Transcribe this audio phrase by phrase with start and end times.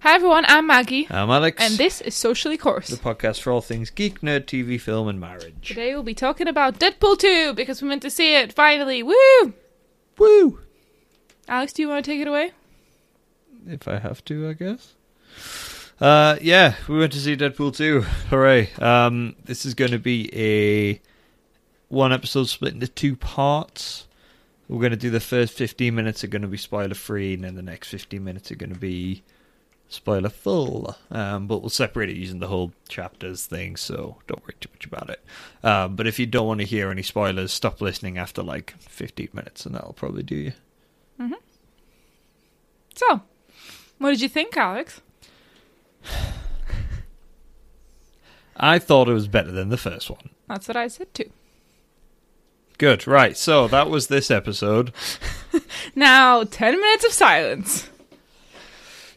[0.00, 1.56] Hi everyone, I'm Maggie, I'm Alex.
[1.60, 2.88] and this is Socially Course.
[2.88, 5.68] the podcast for all things geek, nerd, TV, film, and marriage.
[5.68, 9.02] Today we'll be talking about Deadpool 2 because we went to see it finally.
[9.02, 9.54] Woo!
[10.18, 10.60] Woo!
[11.48, 12.52] Alex, do you want to take it away?
[13.66, 14.92] If I have to, I guess.
[16.00, 18.00] Uh, yeah, we went to see Deadpool 2.
[18.30, 18.72] Hooray.
[18.74, 21.00] Um, this is going to be a
[21.88, 24.06] one episode split into two parts.
[24.68, 27.44] We're going to do the first 15 minutes are going to be spoiler free, and
[27.44, 29.22] then the next 15 minutes are going to be
[29.88, 30.96] spoiler full.
[31.10, 34.86] Um, but we'll separate it using the whole chapters thing, so don't worry too much
[34.86, 35.22] about it.
[35.62, 39.28] Um, but if you don't want to hear any spoilers, stop listening after like 15
[39.32, 40.52] minutes, and that'll probably do you.
[42.94, 43.20] So,
[43.98, 45.00] what did you think, Alex?
[48.56, 50.30] I thought it was better than the first one.
[50.48, 51.30] That's what I said too.
[52.78, 53.36] Good, right.
[53.36, 54.92] So that was this episode.
[55.94, 57.88] Now, 10 minutes of silence.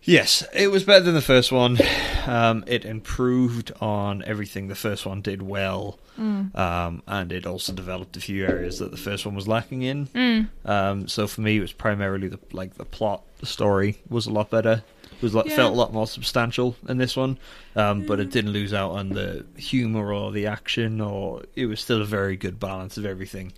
[0.03, 1.78] Yes, it was better than the first one.
[2.25, 8.16] Um, it improved on everything the first one did well, um, and it also developed
[8.16, 10.50] a few areas that the first one was lacking in.
[10.64, 14.31] Um, so for me, it was primarily the like the plot, the story was a
[14.31, 14.84] lot better.
[15.18, 15.56] It was like, Yeah.
[15.56, 17.38] felt a lot more substantial in this one,
[17.76, 21.80] um, but it didn't lose out on the humor or the action, or it was
[21.80, 23.52] still a very good balance of everything.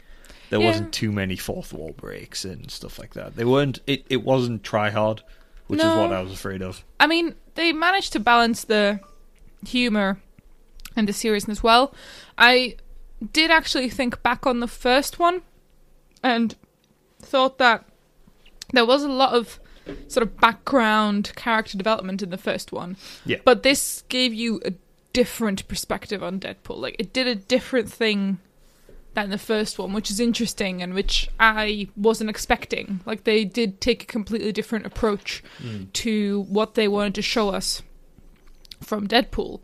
[0.50, 0.68] There Yeah.
[0.68, 3.36] wasn't too many fourth wall breaks and stuff like that.
[3.36, 3.80] They weren't.
[3.86, 5.22] It, it wasn't try hard,
[5.68, 6.84] which is what I was afraid of.
[7.00, 9.00] I mean, they managed to balance the
[9.68, 10.20] humor
[10.96, 11.94] and the seriousness well.
[12.38, 12.78] I
[13.34, 15.42] did actually think back on the first one
[16.24, 16.56] and
[17.22, 17.84] thought that
[18.72, 19.60] there was a lot of
[20.08, 22.98] sort of background character development in the first one.
[23.26, 23.38] Yeah.
[23.44, 24.74] But this gave you a
[25.14, 26.78] different perspective on Deadpool.
[26.78, 28.40] Like it did a different thing
[29.14, 33.02] than the first one, which is interesting and which I wasn't expecting.
[33.06, 35.86] Like they did take a completely different approach hmm.
[35.94, 37.82] to what they wanted to show us
[38.82, 39.60] from Deadpool,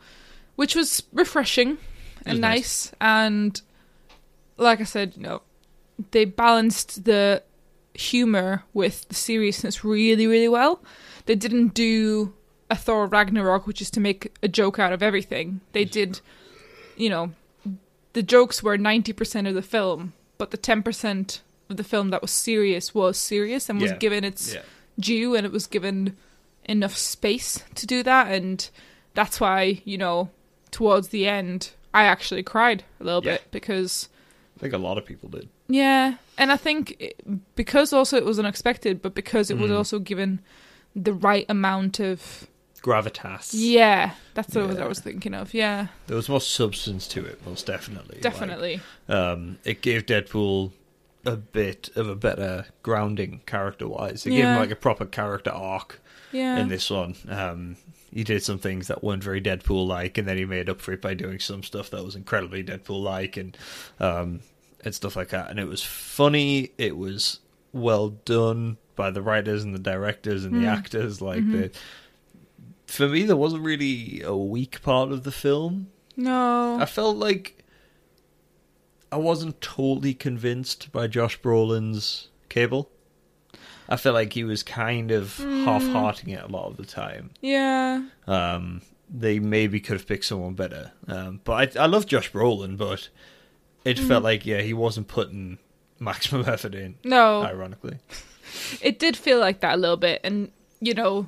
[0.56, 1.78] which was refreshing
[2.26, 2.92] and was nice.
[2.92, 2.94] nice.
[3.00, 3.62] And
[4.58, 5.42] like I said, you know,
[6.12, 7.44] they balanced the
[7.96, 10.82] humor with the seriousness really, really well.
[11.26, 12.34] They didn't do
[12.70, 15.62] a Thor Ragnarok, which is to make a joke out of everything.
[15.72, 16.22] They did,
[16.98, 17.32] you know,
[18.14, 22.32] the jokes were 90% of the film, but the 10% of the film that was
[22.32, 23.98] serious was serious and was Yeah.
[23.98, 24.62] given its Yeah.
[25.00, 26.16] due and it was given
[26.68, 28.70] enough space to do that and
[29.14, 30.30] that's why you know
[30.72, 33.34] towards the end i actually cried a little Yeah.
[33.34, 34.10] bit because
[34.58, 35.48] I think a lot of people did.
[35.68, 37.16] yeah and i think it,
[37.56, 39.78] because also it was unexpected but because it was Mm.
[39.78, 40.40] also given
[40.96, 42.48] the right amount of
[42.82, 43.50] Gravitas.
[43.54, 47.66] yeah that's what i was thinking of yeah There was more substance to it, most
[47.66, 48.16] definitely.
[48.16, 48.80] Like, definitely
[49.10, 50.72] um, it gave Deadpool
[51.26, 54.28] a bit of a better grounding character wise.
[54.28, 56.00] It gave him like a proper character arc
[56.32, 57.16] yeah in this one.
[57.28, 57.78] Um,
[58.14, 60.94] he did some things that weren't very Deadpool like, and then he made up for
[60.94, 63.58] it by doing some stuff that was incredibly Deadpool like, and
[64.00, 64.42] um,
[64.86, 65.50] and stuff like that.
[65.50, 66.72] And it was funny.
[66.78, 67.40] It was
[67.74, 70.78] well done by the writers and the directors and the Mm.
[70.78, 71.22] actors.
[71.22, 71.52] Like Mhm.
[71.52, 71.72] the
[72.88, 75.88] for me, there wasn't really a weak part of the film.
[76.18, 77.58] no I felt like
[79.12, 82.90] I wasn't totally convinced by Josh Brolin's Cable.
[83.88, 85.64] I felt like he was kind of Mm.
[85.66, 87.32] half-hearting it a lot of the time.
[87.42, 90.92] yeah Um, they maybe could have picked someone better.
[91.08, 93.10] Um, but I, I love Josh Brolin, but
[93.86, 94.08] it Mm.
[94.08, 95.58] felt like yeah, he wasn't putting
[96.00, 96.96] maximum effort in.
[97.04, 98.00] no Ironically,
[98.82, 100.52] it did feel like that a little bit and
[100.82, 101.28] you know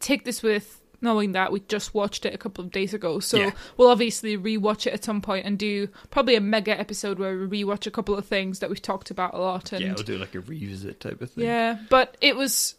[0.00, 3.36] take this with knowing that we just watched it a couple of days ago so
[3.38, 3.50] Yeah.
[3.76, 7.62] we'll obviously rewatch it at some point and do probably a mega episode where we
[7.62, 10.18] rewatch a couple of things that we've talked about a lot and yeah, we'll do
[10.18, 11.44] like a revisit type of thing.
[11.44, 12.74] yeah but it was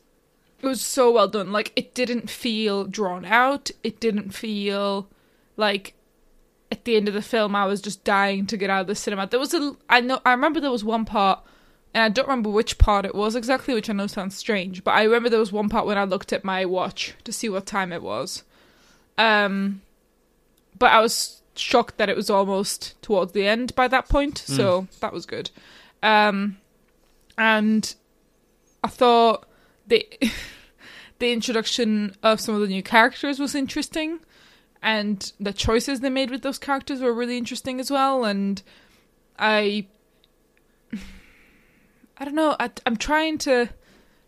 [0.62, 5.08] it was so well done like it didn't feel drawn out it didn't feel
[5.56, 5.94] like
[6.72, 8.96] at the end of the film I was just dying to get out of the
[8.96, 11.44] cinema there was a I know I remember there was one part
[11.94, 14.92] and I don't remember which part it was exactly, which I know sounds strange, but
[14.92, 17.66] I remember there was one part when I looked at my watch to see what
[17.66, 18.44] time it was.
[19.18, 19.82] Um,
[20.78, 24.88] but I was shocked that it was almost towards the end by that point, so
[25.00, 25.50] that was good.
[26.04, 26.58] Um,
[27.38, 27.94] and
[28.84, 29.48] I thought
[29.88, 30.08] the
[31.20, 34.20] the introduction of some of the new characters was interesting,
[34.82, 38.24] and the choices they made with those characters were really interesting as well.
[38.26, 38.62] And
[39.38, 39.88] I
[42.18, 42.56] I don't know.
[42.60, 43.70] I, I'm trying to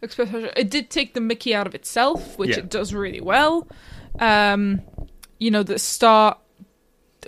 [0.02, 0.30] express.
[0.56, 2.60] It did take the Mickey out of itself, which Yeah.
[2.60, 3.68] it does really well.
[4.20, 4.82] Um,
[5.40, 6.38] you know, the start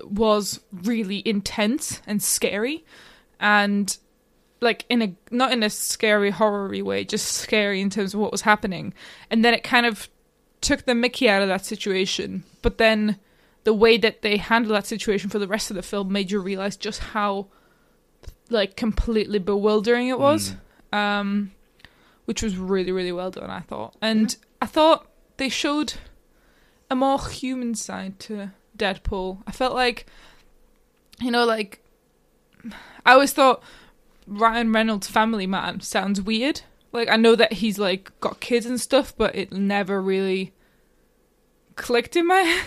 [0.03, 2.85] was really intense and scary,
[3.39, 3.95] and
[4.61, 8.31] like in a not in a scary horror way, just scary in terms of what
[8.31, 8.93] was happening,
[9.29, 10.07] and then it kind of
[10.63, 13.19] took the Mickey out of that situation, but then
[13.63, 16.39] the way that they handled that situation for the rest of the film made you
[16.39, 17.47] realize just how
[18.49, 20.55] like completely bewildering it was
[20.91, 21.51] um
[22.25, 23.95] which was really really well done i thought.
[24.01, 25.07] And i thought
[25.37, 25.93] they showed
[26.89, 29.41] a more human side to deadpool.
[29.47, 30.05] I felt like
[31.19, 31.79] you know like
[33.05, 33.61] i always thought
[34.25, 36.61] ryan reynolds family man sounds weird
[36.93, 40.53] like i know that he's like got kids and stuff but it never really
[41.75, 42.65] clicked in my head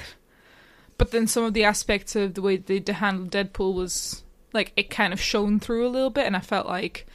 [0.98, 4.90] but then some of the aspects of the way they handled Deadpool was like it
[4.90, 7.06] kind of shone through a little bit, and I felt like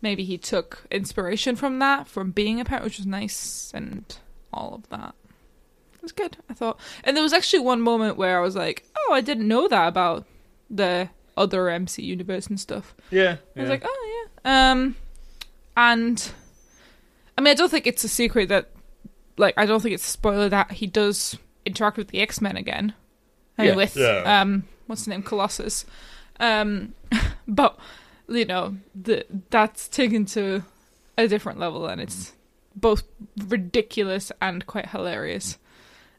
[0.00, 4.04] maybe he took inspiration from that, from being a parent, which was nice, and
[4.52, 5.14] all of that.
[5.94, 6.78] It was good, I thought.
[7.02, 9.88] And there was actually one moment where I was like, "Oh, I didn't know that
[9.88, 10.24] about
[10.70, 13.36] the other MC universe and stuff." Yeah.
[13.56, 14.96] I was like, "Oh yeah." Um,
[15.76, 16.30] and
[17.36, 18.70] I mean, I don't think it's a secret that,
[19.36, 21.36] like, I don't think it's a spoiler that he does
[21.66, 22.94] interact with the X Men again.
[23.58, 23.76] I mean, Yeah.
[23.76, 24.40] with Yeah.
[24.40, 25.84] um, what's the name, Colossus.
[26.40, 26.94] Um,
[27.48, 27.78] but
[28.28, 30.62] you know, the that's taken to
[31.18, 32.32] a different level, and it's
[32.74, 33.04] both
[33.48, 35.58] ridiculous and quite hilarious.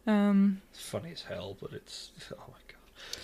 [0.08, 2.78] Um, It's funny as hell, but it's oh my god.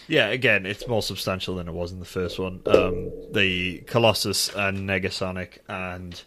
[0.07, 2.61] Yeah, again, it's more substantial than it was in the first one.
[2.65, 6.21] Um, the Colossus and Negasonic and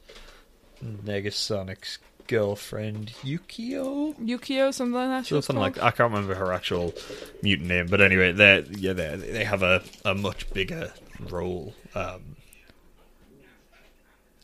[0.85, 5.27] Negasonic's girlfriend Yukio, Yukio, something like that.
[5.27, 5.87] she was something like called.
[5.87, 6.95] I can't remember her actual
[7.43, 10.93] mutant name, but anyway, they yeah they they have a, a much bigger
[11.31, 12.37] role um,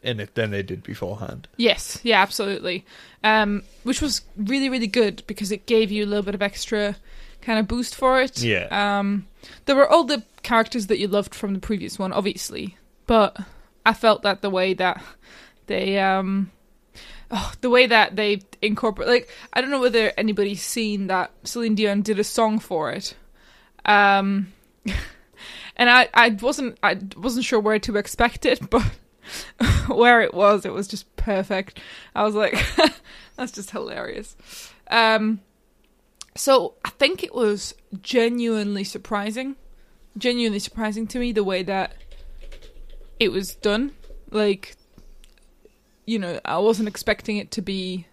[0.02, 1.48] in it than they did beforehand.
[1.56, 2.84] Yes, yeah, absolutely.
[3.22, 6.96] Um, which was really, really good because it gave you a little bit of extra
[7.42, 8.42] kind of boost for it.
[8.42, 8.68] Yeah.
[8.70, 9.26] Um,
[9.66, 12.76] there were all the characters that you loved from the previous one, obviously,
[13.06, 13.36] but
[13.84, 15.02] I felt that the way that
[15.70, 16.50] they, um,
[17.30, 21.76] oh, the way that they incorporate, like, I don't know whether anybody's seen that Celine
[21.76, 23.14] Dion did a song for it.
[23.84, 24.52] Um,
[25.76, 28.84] and I, I wasn't, I wasn't sure where to expect it, but
[29.86, 31.78] where it was, it was just perfect.
[32.16, 32.58] I was like,
[33.36, 34.36] that's just hilarious.
[34.88, 35.40] Um,
[36.34, 39.54] so I think it was genuinely surprising,
[40.18, 41.94] genuinely surprising to me the way that
[43.20, 43.92] it was done.
[44.32, 44.74] Like,
[46.06, 48.06] you know, I wasn't expecting it to be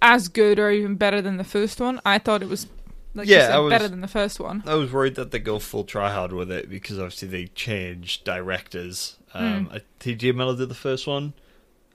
[0.00, 2.00] as good or even better than the first one.
[2.04, 2.66] I thought it was,
[3.14, 4.62] like Yeah, said, was- better than the first one.
[4.66, 9.16] I was worried that they go full tryhard with it because obviously they changed directors.
[9.34, 9.68] Um.
[9.72, 10.32] I- T.J.
[10.32, 11.32] Miller did the first one,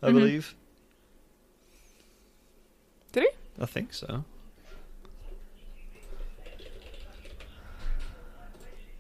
[0.02, 0.14] I Mhm.
[0.14, 0.56] believe.
[3.12, 3.30] Did he?
[3.62, 4.24] I think so.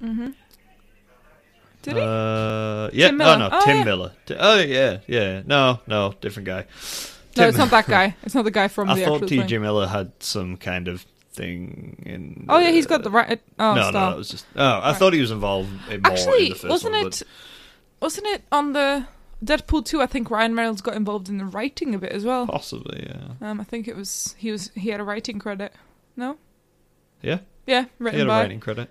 [0.03, 0.29] Mm-hmm.
[1.83, 2.01] Did he?
[2.01, 3.07] Uh, yeah.
[3.07, 3.83] Tim Oh no, Oh, Tim yeah.
[3.83, 4.11] Miller.
[4.37, 5.41] Oh yeah, yeah.
[5.45, 6.65] No, no, different guy.
[7.37, 8.15] no, it's not that guy.
[8.23, 9.47] It's not the guy from I the thought T.J.
[9.47, 9.61] thing.
[9.61, 12.45] Miller had some kind of thing in.
[12.49, 13.39] Oh yeah, he's got the right.
[13.59, 14.45] Oh, no, no, it was just.
[14.55, 14.97] Oh, I Right.
[14.97, 17.23] thought he was involved in more in Actually, the first wasn't one, it?
[18.01, 19.05] Wasn't it on the
[19.45, 20.01] Deadpool two?
[20.01, 22.47] I think Ryan Reynolds got involved in the writing of it as well.
[22.47, 23.49] possibly, yeah.
[23.49, 25.73] Um, I think it was he was he had a writing credit.
[26.15, 26.37] No.
[27.21, 27.39] Yeah?
[27.65, 28.89] Yeah, He written had a writing credit.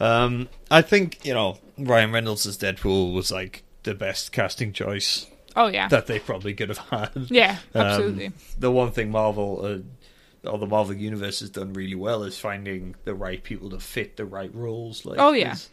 [0.00, 5.26] Um, I think you know Ryan Reynolds as Deadpool was like the best casting choice
[5.56, 5.88] Oh yeah.
[5.88, 7.10] that they probably could have had.
[7.30, 8.32] yeah, Um, absolutely.
[8.58, 12.94] the one thing Marvel uh, or the Marvel universe has done really well is finding
[13.04, 15.04] the right people to fit the right roles.
[15.04, 15.48] Like, Oh, yeah.
[15.48, 15.70] there's,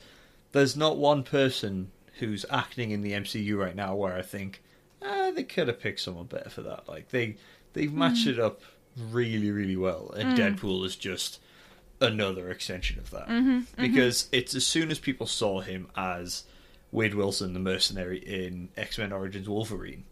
[0.53, 4.61] there's not one person who's acting in the MCU right now where I think
[5.03, 6.87] ah, they could have picked someone better for that.
[6.87, 7.35] Like they
[7.73, 8.61] they've matched it up
[9.11, 11.39] really really well, and Deadpool is just
[12.01, 16.43] another extension of that because it's as soon as people saw him as
[16.91, 20.05] Wade Wilson, the mercenary in X Men Origins Wolverine,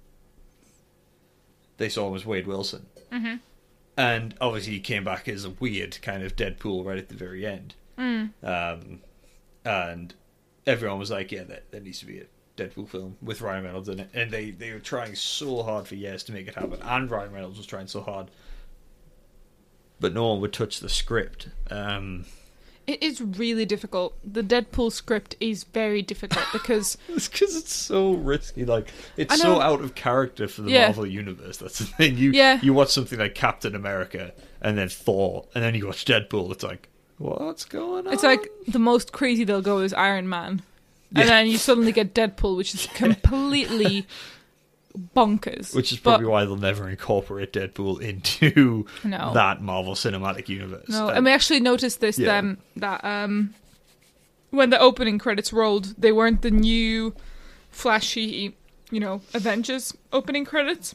[1.78, 2.88] they saw him as Wade Wilson.
[3.12, 3.36] Mm-hmm.
[3.96, 7.46] And obviously, he came back as a weird kind of Deadpool right at the very
[7.46, 7.76] end.
[7.98, 8.32] Mm.
[8.44, 9.00] Um,
[9.64, 10.14] and
[10.66, 12.26] everyone was like, "Yeah, there, there needs to be a
[12.58, 15.96] Deadpool film with Ryan Reynolds in it." And they they were trying so hard for
[15.96, 18.32] years to make it happen, and Ryan Reynolds was trying so hard,
[20.04, 21.48] but no one would touch the script.
[21.72, 22.26] Um,
[22.86, 24.14] It is really difficult.
[24.30, 28.66] The Deadpool script is very difficult because it's because it's so risky.
[28.66, 30.88] Like it's so out of character for the Yeah.
[30.88, 31.58] Marvel universe.
[31.58, 32.18] That's the thing.
[32.18, 32.60] You Yeah.
[32.62, 36.52] you watch something like Captain America and then Thor, and then you watch Deadpool.
[36.52, 38.14] It's like, what's going on?
[38.14, 40.62] it's like the most crazy they'll go is Iron Man,
[41.12, 41.22] Yeah.
[41.22, 44.06] and then you suddenly get Deadpool, which is completely
[45.16, 45.76] bonkers.
[45.76, 49.32] Which is But- probably why they'll never incorporate Deadpool into No.
[49.34, 50.88] that Marvel Cinematic Universe.
[50.90, 52.28] No, Um, and we actually noticed this yeah.
[52.28, 53.54] then that um
[54.52, 57.16] when the opening credits rolled, they weren't the new
[57.72, 58.56] flashy,
[58.92, 60.94] you know, Avengers opening credits.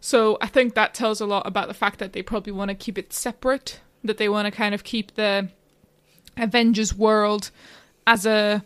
[0.00, 2.74] So I think that tells a lot about the fact that they probably want to
[2.74, 5.48] keep it separate, that they want to kind of keep the
[6.36, 7.50] Avengers world
[8.06, 8.64] as a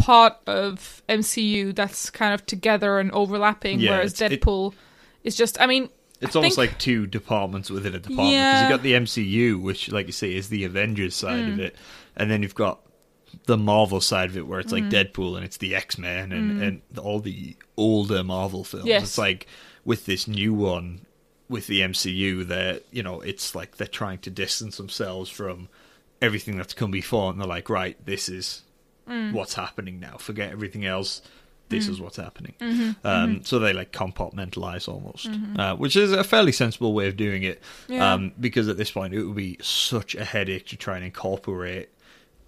[0.00, 4.74] part of MCU that's kind of together and overlapping, Yeah, whereas Deadpool
[5.24, 5.88] is just I mean
[6.20, 8.62] It's I almost think- like two departments within a department because Yeah.
[8.62, 11.52] you've got the MCU, which, like you say, is the Avengers side Mm.
[11.54, 11.76] of it,
[12.16, 12.80] and then you've got
[13.46, 14.80] the Marvel side of it, where it's Mm.
[14.82, 18.86] like Deadpool and it's the X Men and and all the older Marvel films.
[18.86, 19.02] Yes.
[19.02, 19.46] It's like
[19.84, 21.06] with this new one
[21.48, 25.68] with the MCU, that you know, it's like they're trying to distance themselves from
[26.22, 28.62] everything that's come before, and they're like, right, this is
[29.10, 29.32] Mm.
[29.32, 30.16] what's happening now.
[30.16, 31.20] Forget everything else.
[31.68, 32.54] This is what's happening.
[32.58, 33.06] Mm-hmm.
[33.06, 37.44] Um, So they like compartmentalize almost, uh, which is a fairly sensible way of doing
[37.44, 37.62] it.
[37.86, 38.12] Yeah.
[38.14, 41.90] Um, because at this point, it would be such a headache to try and incorporate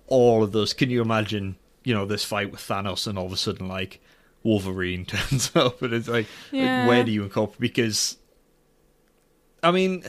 [0.09, 0.73] all of those.
[0.73, 1.55] Can you imagine,
[1.85, 4.01] you know, this fight with Thanos, and all of a sudden, like
[4.43, 7.61] Wolverine turns up, and it's like, like, where do you incorporate?
[7.61, 8.17] Because,
[9.63, 10.03] I mean,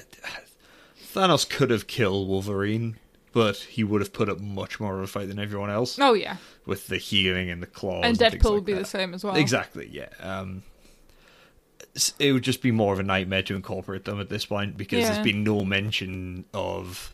[1.13, 2.97] Thanos could have killed Wolverine.
[3.33, 6.13] But he would have put up much more of a fight than everyone else oh
[6.13, 6.37] yeah.
[6.65, 8.03] with the healing and the claws.
[8.05, 8.79] And things Deadpool like would be that.
[8.79, 9.35] the same as well.
[9.35, 10.09] Exactly, yeah.
[10.19, 10.61] Um,
[12.19, 14.99] it would just be more of a nightmare to incorporate them at this point because
[15.01, 15.11] Yeah.
[15.13, 17.13] there's been no mention of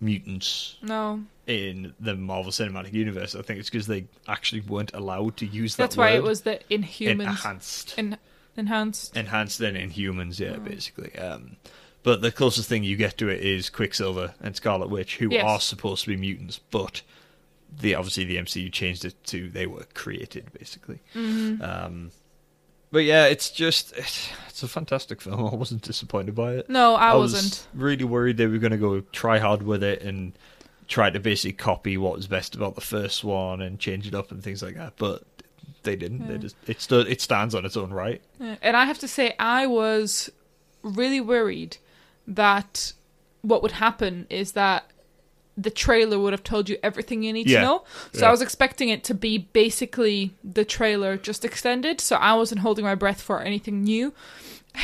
[0.00, 3.34] mutants No, in the Marvel Cinematic Universe.
[3.34, 6.42] I think it's because they actually weren't allowed to use that that's why it was
[6.42, 8.18] the Inhumans, enhanced, en-
[8.56, 9.16] enhanced.
[9.16, 10.38] enhanced and Inhumans.
[10.38, 10.64] Yeah, Mm.
[10.64, 11.14] basically.
[11.18, 11.56] Um,
[12.04, 15.44] but the closest thing you get to it is Quicksilver and Scarlet Witch, who Yes.
[15.44, 17.02] are supposed to be mutants, but
[17.80, 21.00] the obviously the MCU changed it to they were created basically.
[21.16, 21.60] Mhm.
[21.60, 22.10] Um,
[22.92, 25.44] but yeah, it's just it's, it's a fantastic film.
[25.52, 26.70] I wasn't disappointed by it.
[26.70, 27.66] No, I, was wasn't.
[27.74, 30.32] really worried they were going to go try hard with it and
[30.86, 34.30] try to basically copy what was best about the first one and change it up
[34.30, 34.92] and things like that.
[34.96, 35.24] But
[35.82, 36.28] they didn't.
[36.28, 38.22] They just it stood it stands on its own right.
[38.38, 40.30] Yeah, And I have to say, I was
[40.82, 41.78] really worried
[42.26, 42.92] that
[43.42, 44.90] what would happen is that
[45.56, 47.60] the trailer would have told you everything you need Yeah.
[47.60, 47.84] to know.
[48.12, 48.28] So Yeah.
[48.28, 52.00] I was expecting it to be basically the trailer just extended.
[52.00, 54.12] So I wasn't holding my breath for anything new.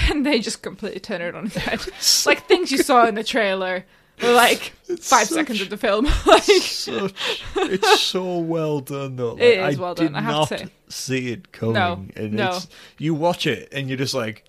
[0.09, 1.81] And they just completely turned it on its head.
[2.27, 3.85] like things you saw in the trailer
[4.23, 4.61] were like
[5.01, 6.05] five such- seconds of the film.
[6.27, 7.13] like, Such,
[7.57, 9.33] it's so well done though.
[9.33, 10.69] Like, It is I well did done, I have not to say.
[10.89, 11.75] see it coming.
[11.75, 12.49] No, and no.
[12.51, 12.69] It's,
[12.99, 14.45] you watch it and you're just like,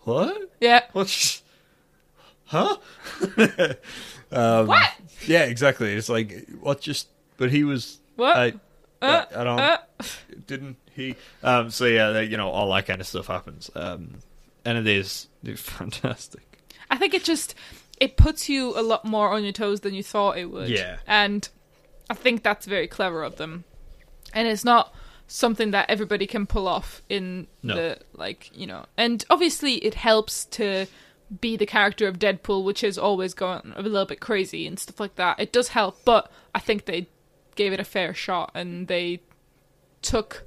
[0.00, 0.36] what?
[0.60, 0.82] yeah.
[0.92, 1.40] What's
[2.46, 2.76] huh?
[4.32, 4.90] um, What?
[5.26, 5.92] Yeah, exactly.
[5.94, 7.08] It's like what just.
[7.36, 7.98] But he was.
[8.16, 8.36] What?
[8.36, 8.54] I,
[9.02, 9.60] Uh, I don't.
[9.60, 9.78] uh.
[10.46, 11.14] Didn't he?
[11.42, 11.70] Um.
[11.70, 13.70] So yeah, that, you know, all that kind of stuff happens.
[13.74, 14.18] Um.
[14.64, 16.42] And it is fantastic.
[16.90, 17.54] I think it just
[17.98, 20.68] it puts you a lot more on your toes than you thought it would.
[20.68, 20.98] Yeah.
[21.06, 21.48] And
[22.10, 23.64] I think that's very clever of them.
[24.34, 24.92] And it's not
[25.28, 27.74] something that everybody can pull off in No.
[27.74, 28.86] the like, you know.
[28.96, 30.86] And obviously it helps to
[31.40, 35.00] be the character of Deadpool, which is always gone a little bit crazy and stuff
[35.00, 35.40] like that.
[35.40, 37.08] It does help, but I think they
[37.56, 39.20] gave it a fair shot and they
[40.02, 40.44] took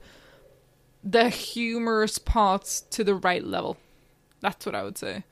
[1.04, 3.78] the humorous parts to the right level.
[4.42, 5.24] That's what I would say.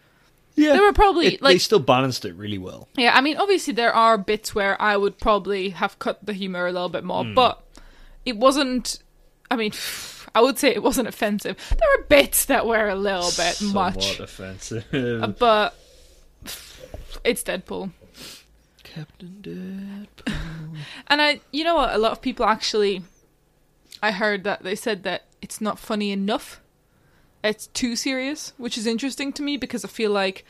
[0.56, 0.74] Yeah.
[0.74, 2.88] they were probably It- they still balanced it really well.
[2.98, 6.66] yeah, I mean, obviously there are bits where I would probably have cut the humor
[6.66, 7.36] a little bit more, Hmm.
[7.36, 7.62] but
[8.26, 9.00] it wasn't.
[9.52, 9.72] I mean,
[10.38, 11.58] I would say it wasn't offensive.
[11.80, 14.86] There were bits that were a little bit Somewhat much, offensive.
[14.94, 15.76] uh, but
[17.24, 17.90] it's Deadpool.
[18.84, 20.34] Captain Deadpool.
[21.08, 21.96] And I, you know what?
[21.96, 23.02] A lot of people actually,
[24.04, 26.62] I heard that they said that it's not funny enough.
[27.44, 30.46] It's too serious, which is interesting to me because I feel like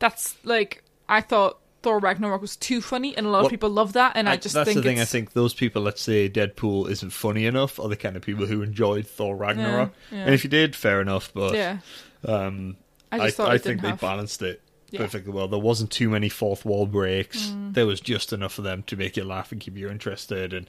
[0.00, 3.70] that's like I thought Thor Ragnarok was too funny, and a lot Well, of people
[3.70, 5.00] love that, and I, I- just that's think the thing.
[5.00, 8.46] I think those people that say Deadpool isn't funny enough are the kind of people
[8.46, 9.92] who enjoyed Thor Ragnarok.
[10.10, 10.24] Yeah, yeah.
[10.26, 11.32] And if you did, fair enough.
[11.34, 11.78] But yeah.
[12.26, 12.76] um,
[13.10, 14.00] I I, I think didn't they have.
[14.00, 14.62] balanced it
[14.94, 15.48] perfectly well.
[15.48, 17.46] There wasn't too many fourth wall breaks.
[17.46, 17.74] Mm.
[17.74, 20.52] There was just enough of them to make you laugh and keep you interested.
[20.52, 20.68] And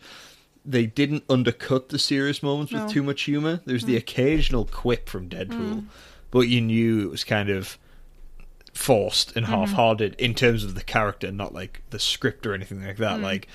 [0.65, 2.83] they didn't undercut the serious moments No.
[2.85, 3.59] with too much humor.
[3.65, 3.99] There was the Mm.
[3.99, 5.49] occasional quip from Deadpool,
[5.81, 5.85] Mm.
[6.31, 7.77] but you knew it was kind of
[8.73, 9.49] forced and Mhm.
[9.49, 13.19] half-hearted in terms of the character, not like the script or anything like that.
[13.19, 13.23] Mm.
[13.23, 13.47] Like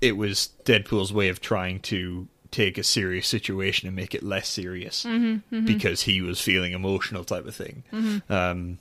[0.00, 4.48] it was Deadpool's way of trying to take a serious situation and make it less
[4.48, 7.82] serious Mhm, mhm, because he was feeling emotional type of thing.
[7.92, 8.22] mhm.
[8.30, 8.78] Um,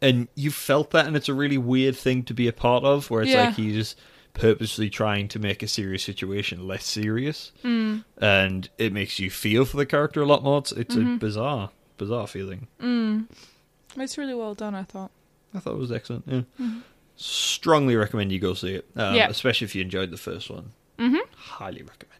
[0.00, 3.10] and you felt that, and it's a really weird thing to be a part of,
[3.10, 3.46] where it's Yeah.
[3.46, 3.94] like he's
[4.34, 8.04] purposely trying to make a serious situation less serious, Mm.
[8.18, 10.58] and it makes you feel for the character a lot more.
[10.58, 11.18] It's, it's a Mhm.
[11.18, 12.68] bizarre, bizarre feeling.
[14.00, 15.10] It's really well done, I thought.
[15.54, 16.24] I thought it was excellent.
[16.58, 16.68] Yeah.
[17.16, 19.28] Strongly recommend you go see it, um, Yeah.
[19.28, 20.72] especially if you enjoyed the first one.
[20.98, 21.16] Mm-hmm.
[21.34, 22.14] Highly recommended.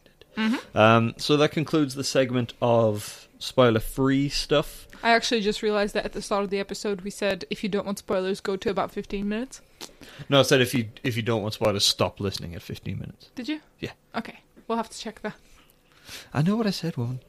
[0.73, 4.87] Um, so that concludes the segment of spoiler-free stuff.
[5.03, 7.69] I actually just realized that at the start of the episode we said if you
[7.69, 9.61] don't want spoilers, go to about 15 minutes.
[10.29, 13.29] No, I said if you if you don't want spoilers, stop listening at 15 minutes.
[13.35, 13.61] Did you?
[13.79, 13.91] Yeah.
[14.15, 14.39] Okay.
[14.67, 15.35] We'll have to check that.
[16.33, 17.19] I know what I said, woman.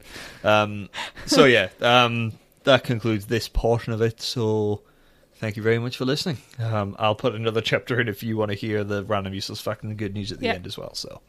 [0.43, 0.89] Um,
[1.25, 4.21] so yeah, um, that concludes this portion of it.
[4.21, 4.81] So
[5.35, 6.37] thank you very much for listening.
[6.59, 9.83] Um, I'll put another chapter in if you want to hear the random useless fact
[9.83, 10.53] and the good news at the Yeah.
[10.53, 10.93] end as well.
[10.93, 11.21] So.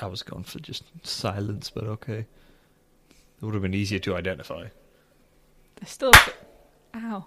[0.00, 2.26] I was going for just silence, but okay.
[3.40, 4.66] It would have been easier to identify.
[5.76, 7.26] There's still a ow.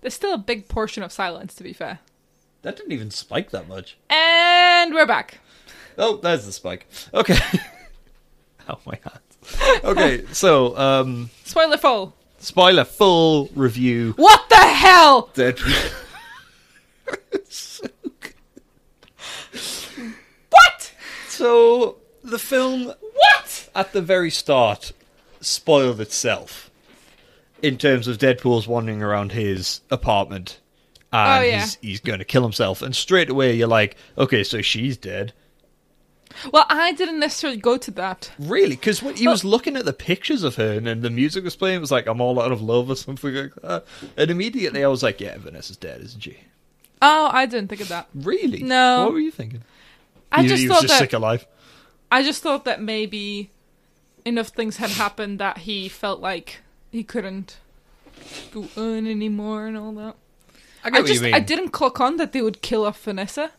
[0.00, 2.00] There's still a big portion of silence to be fair.
[2.62, 3.96] That didn't even spike that much.
[4.10, 5.38] And we're back.
[5.98, 6.86] Oh, there's the spike.
[7.14, 7.38] Okay.
[8.68, 9.20] oh my god.
[9.84, 12.14] Okay, so um Spoiler full.
[12.38, 14.12] spoiler full review.
[14.16, 15.30] What the hell?
[15.34, 15.92] Deadpool.
[20.50, 20.92] What?
[21.28, 23.68] so the film What?
[23.74, 24.92] at the very start
[25.40, 26.70] spoiled itself
[27.62, 30.60] in terms of Deadpool's wandering around his apartment
[31.12, 31.60] and Oh, yeah.
[31.60, 35.32] he's he's going to kill himself and straight away you're like, okay, so she's dead.
[36.52, 38.32] Well, I didn't necessarily go to that.
[38.38, 38.76] Really?
[38.76, 41.56] Because when he was looking at the pictures of her and then the music was
[41.56, 43.84] playing, it was like, I'm all out of love or something like that.
[44.16, 46.38] And immediately I was like, yeah, Vanessa's dead, isn't she?
[47.02, 48.08] Oh, I didn't think of that.
[48.14, 48.62] Really?
[48.62, 49.04] No.
[49.04, 49.62] What were you thinking?
[50.32, 51.46] I you, just he thought was just that sick of life.
[52.10, 53.50] I just thought that maybe
[54.24, 56.58] enough things had happened that he felt like
[56.90, 57.58] he couldn't
[58.52, 60.16] go on anymore and all that.
[60.84, 61.34] I get I what just you mean.
[61.34, 63.52] I didn't clock on that they would kill off Vanessa.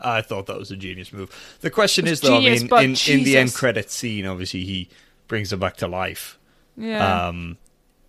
[0.00, 1.30] I thought that was a genius move.
[1.60, 4.88] The question is, though, genius, I mean, in, in the end credit scene, obviously he
[5.28, 6.38] brings her back to life.
[6.76, 7.28] Yeah.
[7.28, 7.58] Um,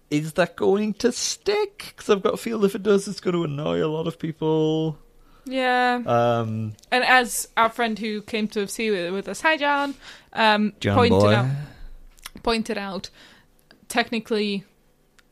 [0.09, 1.93] is that going to stick?
[1.95, 4.19] Because I've got a feel if it does, it's going to annoy a lot of
[4.19, 4.97] people.
[5.45, 6.01] yeah.
[6.05, 9.95] Um, and as our friend who came to see with, with us, hi John,
[10.33, 11.33] um, John pointed boy.
[11.33, 11.45] out
[12.43, 13.09] pointed out,
[13.87, 14.63] technically,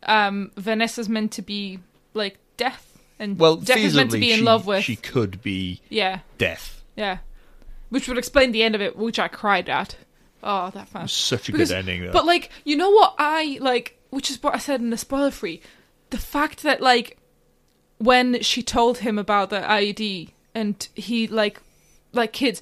[0.03, 1.79] um, Vanessa's meant to be
[2.13, 2.88] like death,
[3.19, 4.83] and Well, death is meant to be in she- love with.
[4.83, 6.81] She could be Yeah, death.
[6.95, 7.17] yeah,
[7.89, 9.95] which would explain the end of it, which I cried at.
[10.41, 11.07] Oh, that fan.
[11.09, 12.11] Such a Because- good ending, though.
[12.13, 15.31] But like, you know what I like, which is what I said in the spoiler
[15.31, 15.61] free.
[16.11, 17.17] The fact that like
[17.97, 21.59] when she told him about the IUD and he like
[22.13, 22.61] like kids,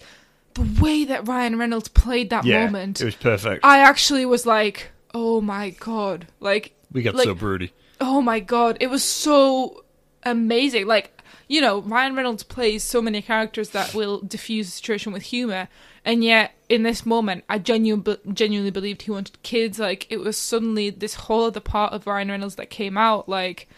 [0.56, 3.63] the way that Ryan Reynolds played that yeah, moment, it was perfect.
[3.63, 7.72] I actually was like, oh my god, like we got like- so broody.
[8.02, 9.84] oh my god, it was so
[10.32, 10.88] amazing.
[10.88, 15.24] Like, you know, Ryan Reynolds plays so many characters that will diffuse the situation with
[15.24, 15.68] humor,
[16.06, 19.80] and yet in this moment, I genuinely genuinely believed he wanted kids.
[19.80, 23.30] Like, it was suddenly this whole other part of Ryan Reynolds that came out.
[23.30, 23.70] Like,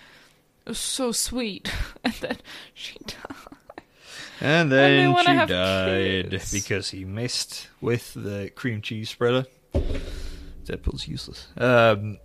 [0.65, 1.71] it was so sweet,
[2.03, 2.37] and then
[2.73, 3.83] she died.
[4.41, 6.51] And then wanna she died kids.
[6.51, 9.45] because he missed with the cream cheese spreader.
[10.65, 11.47] Deadpool's useless.
[11.57, 12.19] Um,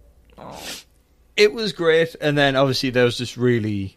[1.36, 3.96] it was great, and then obviously there was this really,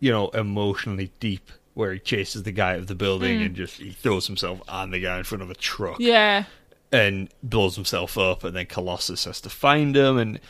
[0.00, 3.46] you know, emotionally deep where he chases the guy out of the building Mm.
[3.46, 6.44] and just he throws himself on the guy in front of a truck Yeah,
[6.92, 10.40] and blows himself up, and then Colossus has to find him, and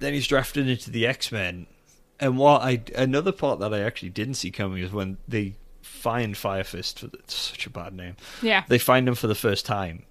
[0.00, 1.66] then he's drafted into the X Men.
[2.20, 6.36] And what I another part that I actually didn't see coming is when they find
[6.36, 8.16] Fire Fist for the, such a bad name.
[8.42, 10.04] yeah, They find him for the first time,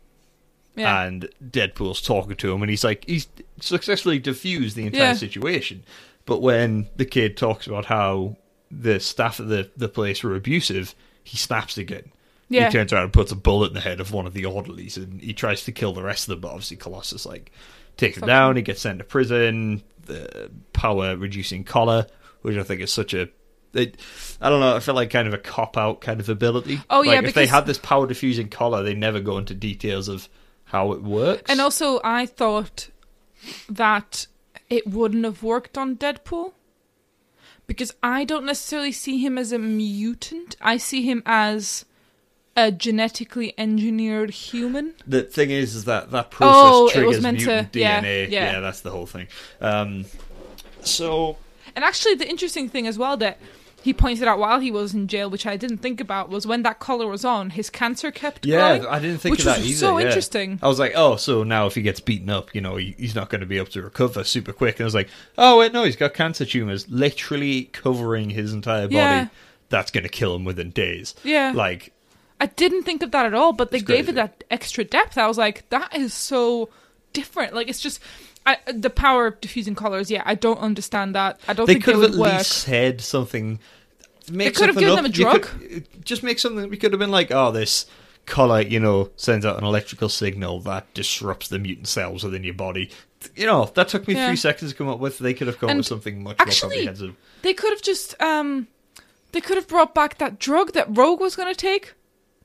[0.76, 1.04] yeah.
[1.04, 3.28] and Deadpool's talking to him, and he's like he's
[3.60, 5.14] successfully diffused the entire Yeah.
[5.14, 5.84] situation.
[6.26, 8.38] But when the kid talks about how
[8.78, 12.12] the staff at the the place were abusive, he snaps again.
[12.50, 12.68] Yeah.
[12.68, 14.98] He turns around and puts a bullet in the head of one of the orderlies,
[14.98, 16.42] and he tries to kill the rest of them.
[16.42, 17.52] But obviously, Colossus like
[17.98, 18.56] takes him down.
[18.56, 19.84] He gets sent to prison.
[20.06, 22.06] The power reducing collar,
[22.44, 23.30] which I think is such a
[23.76, 24.00] it,
[24.42, 24.76] I don't know.
[24.76, 26.80] I feel like kind of a cop out kind of ability.
[26.90, 30.08] Oh, like yeah, if they had this power diffusing collar, they never go into details
[30.08, 30.30] of
[30.66, 31.50] how it works.
[31.50, 32.90] And also, I thought
[33.70, 34.28] that
[34.70, 36.54] it wouldn't have worked on Deadpool
[37.68, 40.56] because I don't necessarily see him as a mutant.
[40.62, 41.86] I see him as
[42.58, 44.94] a genetically engineered human.
[45.06, 48.30] the thing is, is that that process Oh, triggers meant to- mutant yeah, DNA.
[48.32, 48.60] yeah.
[48.62, 49.28] that's the whole thing.
[49.60, 50.06] Um,
[50.82, 51.38] so
[51.76, 53.40] And actually, the interesting thing as well that
[53.86, 56.64] he pointed out while he was in jail, which I didn't think about, was when
[56.64, 58.92] that collar was on, his cancer kept yeah, growing.
[58.92, 59.78] I didn't think which of that was either.
[59.78, 60.08] so yeah.
[60.08, 60.58] interesting.
[60.64, 63.30] I was like, oh, so now if he gets beaten up, you know, he's not
[63.30, 64.78] going to be able to recover super quick.
[64.78, 68.88] And I was like, oh wait, no, he's got cancer tumors literally covering his entire
[68.88, 68.96] body.
[68.96, 69.28] Yeah.
[69.70, 71.14] That's going to kill him within days.
[71.24, 71.52] Yeah.
[71.54, 71.94] like
[72.42, 75.20] I didn't think of that at all, but they It's gave it that extra depth.
[75.20, 76.70] I was like, that is so
[77.14, 77.54] different.
[77.54, 78.00] Like it's just
[78.46, 80.12] I, the power of diffusing colors.
[80.12, 81.40] Yeah, I don't understand that.
[81.48, 82.38] I don't think They think could it have at work.
[82.38, 83.60] least said something.
[84.32, 84.98] Make could have given up.
[84.98, 85.42] them a drug.
[85.44, 86.70] could- just make something.
[86.70, 87.86] We could have been like, oh, this
[88.26, 92.54] color, you know, sends out an electrical signal that disrupts the mutant cells within your
[92.56, 92.90] body.
[93.36, 94.28] You know, that took me Yeah.
[94.28, 95.18] three seconds to come up with.
[95.20, 97.16] They could have come up And with something much actually, more comprehensive.
[97.42, 98.68] They could have just um,
[99.32, 101.94] they could have brought back that drug that Rogue was going to take.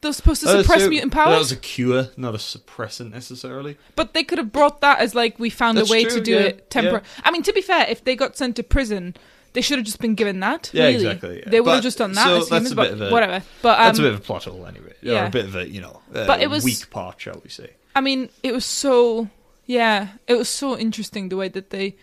[0.01, 3.11] That was supposed to Oh, suppress so mutant That was a cure, not a suppressant
[3.13, 3.77] necessarily.
[3.97, 6.21] but they could have brought that as like we found That's a way true, to
[6.23, 7.03] do yeah, it temporary.
[7.23, 9.15] I mean, to be fair, if they got sent to prison,
[9.53, 10.71] they should have just been given that.
[10.73, 10.95] Yeah, really.
[10.97, 11.51] exactly, yeah.
[11.51, 13.01] They would But- have just done that so as that's humans, a but bit of
[13.03, 13.43] a- whatever.
[13.61, 14.91] But um, That's a bit of a plot hole, anyway.
[14.91, 15.27] Or yeah.
[15.27, 17.71] a bit of a, you know, uh, But it was- weak part, shall we say?
[17.95, 19.29] I mean, it was so
[19.67, 21.97] yeah, it was so interesting the way that they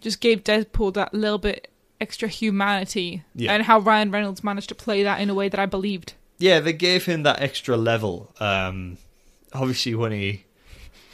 [0.00, 1.68] just gave Deadpool that little bit
[2.00, 3.52] extra humanity, Yeah.
[3.54, 6.14] and how Ryan Reynolds managed to play that in a way that I believed.
[6.38, 8.32] Yeah, they gave him that extra level.
[8.40, 8.98] Um,
[9.52, 10.44] obviously, when he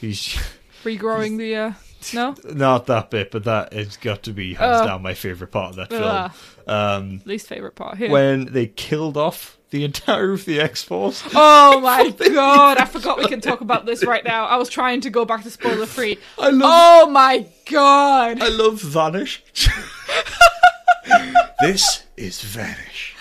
[0.00, 0.36] he's
[0.84, 1.72] Regrowing the uh,
[2.12, 4.86] no, not that bit, but that has got to be hands Uh.
[4.86, 6.30] down my favorite part of that film.
[6.66, 8.10] Um, least favorite part here.
[8.10, 11.22] when they killed off the entire of the X Force.
[11.34, 12.76] Oh my god!
[12.78, 14.44] I forgot we can talk about this right now.
[14.44, 16.18] I was trying to go back to spoiler free.
[16.38, 16.62] I love,
[17.06, 18.42] Oh my god!
[18.42, 19.42] I love Vanish.
[21.60, 23.13] this is Vanish.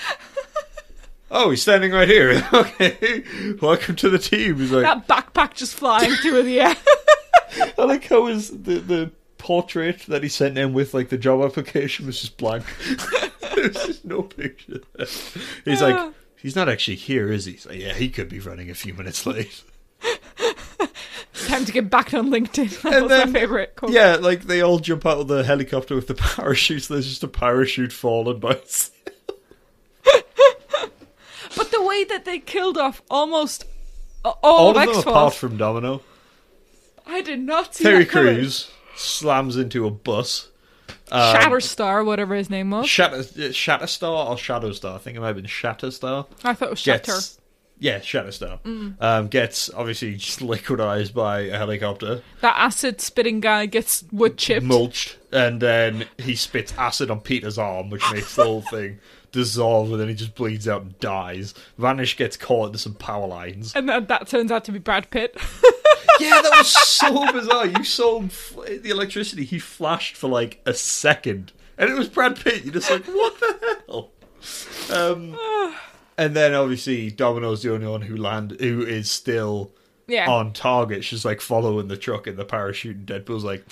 [1.36, 2.48] Oh, he's standing right here.
[2.54, 3.24] Okay,
[3.62, 4.58] welcome to the team.
[4.58, 6.76] He's like, That backpack just flying through the air.
[7.78, 11.44] I like how his the the portrait that he sent in with like the job
[11.44, 12.64] application was just blank.
[13.56, 14.80] There's just no picture.
[14.96, 15.08] There.
[15.66, 15.86] He's Ah.
[15.88, 17.60] like, he's not actually here, is he?
[17.68, 19.64] Like, yeah, he could be running a few minutes late.
[21.48, 22.82] Time to get back on LinkedIn.
[22.84, 23.76] That And was then- my favorite.
[23.76, 23.92] Quote.
[23.92, 26.88] Yeah, like they all jump out of the helicopter with the parachutes.
[26.88, 28.52] There's just a parachute fallen by.
[28.52, 28.92] itself.
[31.94, 33.66] Way that they killed off almost
[34.26, 36.02] all, All of of them apart from Domino.
[37.06, 38.06] I did not see Terry.
[38.06, 40.48] Crews slams into a bus.
[41.12, 42.90] Um, Shatterstar, whatever his name was.
[42.90, 44.96] Shatter, uh, Shatterstar or Shadowstar?
[44.96, 46.26] I think it might have been Shatterstar.
[46.44, 47.12] I thought it was Shatter.
[47.12, 47.38] gets
[47.80, 48.96] yeah Shatterstar Mm.
[49.02, 54.66] um, gets obviously just liquidized by a helicopter, That acid spitting guy gets wood chipped.
[54.66, 59.00] mulched, and then he spits acid on Peter's arm, which makes the whole thing
[59.34, 61.54] dissolve, and then he just bleeds out and dies.
[61.78, 63.76] Vanish gets caught into some power lines.
[63.76, 65.36] and then that turns out to be Brad Pitt.
[66.20, 67.66] yeah, that was so bizarre.
[67.66, 69.44] You saw the electricity.
[69.44, 72.64] He flashed for like a second, and it was Brad Pitt.
[72.64, 74.12] You're just like, what the hell?
[74.92, 75.38] Um,
[76.18, 79.72] and then obviously Domino's the only one who land who is still
[80.08, 80.30] yeah.
[80.30, 81.04] on target.
[81.04, 83.66] She's like following the truck in the parachute, and Deadpool's like,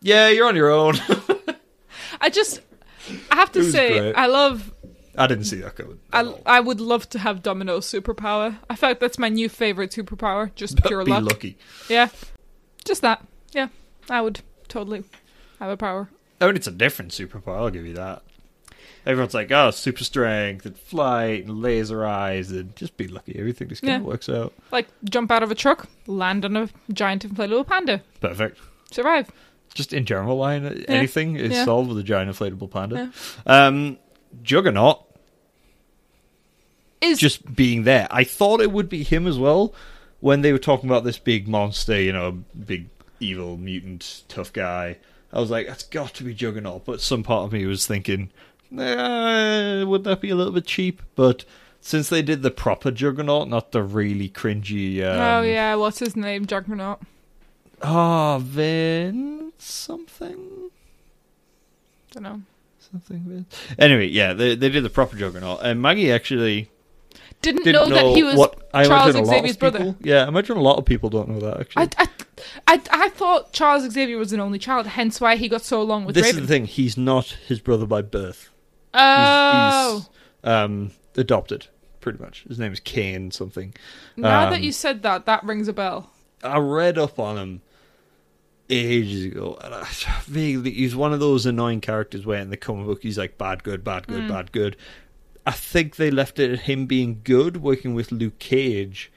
[0.00, 0.94] "Yeah, you're on your own."
[2.20, 2.60] I just,
[3.30, 4.14] I have to say, great.
[4.14, 4.72] I love.
[5.16, 5.98] I didn't see that coming.
[6.12, 6.40] I, all.
[6.46, 8.58] I would love to have Domino's superpower.
[8.68, 10.54] I feel like that's my new favorite superpower.
[10.54, 11.24] Just pure be luck.
[11.24, 11.56] lucky.
[11.88, 12.08] Yeah,
[12.84, 13.24] just that.
[13.52, 13.68] Yeah,
[14.10, 15.04] I would totally
[15.60, 16.08] have a power.
[16.40, 17.56] I mean, it's a different superpower.
[17.58, 18.22] I'll give you that.
[19.06, 23.38] Everyone's like, "Oh, super strength and flight and laser eyes and just be lucky.
[23.38, 23.98] Everything just kind Yeah.
[23.98, 28.02] of works out Like jump out of a truck, land on a giant inflatable panda,
[28.20, 28.58] perfect."
[28.90, 29.30] survive.
[29.74, 31.64] Just in general line, anything is Yeah.
[31.64, 33.12] solved with a giant inflatable panda.
[33.46, 33.98] Um,
[34.42, 35.05] Juggernaut
[37.00, 38.08] Is just being there.
[38.10, 39.74] I thought it would be him as well
[40.20, 42.88] when they were talking about this big monster, you know, big
[43.20, 44.96] evil mutant tough guy.
[45.32, 46.84] I was like, that's got to be Juggernaut.
[46.84, 48.30] But some part of me was thinking,
[48.76, 51.02] eh, would that be a little bit cheap?
[51.14, 51.44] But
[51.80, 55.02] since they did the proper Juggernaut, not the really cringy.
[55.02, 56.46] Um, oh yeah, what's his name?
[56.46, 57.00] Juggernaut.
[57.82, 60.70] Oh, Vince something.
[62.10, 62.42] I don't know.
[62.78, 63.54] Something Vince.
[63.78, 66.70] Anyway, yeah, they they did the proper Juggernaut, and Maggie actually
[67.46, 69.96] Didn't, didn't know, that he was what Charles imagine a lot Xavier's people, brother.
[70.02, 71.88] Yeah, I imagine a lot of people don't know that actually.
[71.96, 72.08] I, I,
[72.74, 76.04] I, I thought Charles Xavier was an only child, hence why he got so along
[76.04, 76.42] with this Raven.
[76.42, 78.50] is the thing; he's not his brother by birth.
[78.94, 80.06] Oh,
[80.42, 81.66] he's um, adopted,
[82.00, 82.44] pretty much.
[82.48, 83.74] His name is Cain something.
[84.16, 86.10] now that um, you said that, that rings a bell.
[86.42, 87.62] I read up on him
[88.68, 89.84] ages ago, and I
[90.24, 93.62] vaguely he's one of those annoying characters where in the comic book he's like bad,
[93.62, 94.28] good, bad, good, Mm.
[94.28, 94.76] bad, good.
[95.46, 99.10] I think they left it at him being good, working with Luke Cage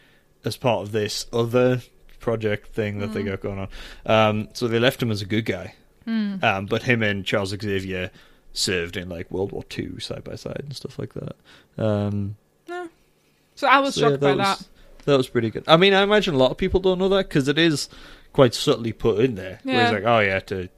[0.45, 1.81] as part of this other
[2.19, 3.25] project thing that they Mm.
[3.27, 3.67] got going on.
[4.05, 5.73] Um, so they left him as a good guy,
[6.05, 6.35] Hmm.
[6.43, 8.11] um, but him and Charles Xavier
[8.53, 11.35] served in like World War Two side by side and stuff like that.
[11.77, 12.35] Um,
[13.55, 14.67] So I was so, yeah, shocked by was, that.
[15.05, 15.63] That was pretty good.
[15.67, 17.89] I mean, I imagine a lot of people don't know that because it is
[18.31, 19.59] quite subtly put in there.
[19.63, 19.83] Where Yeah.
[19.85, 20.69] he's like, oh yeah, to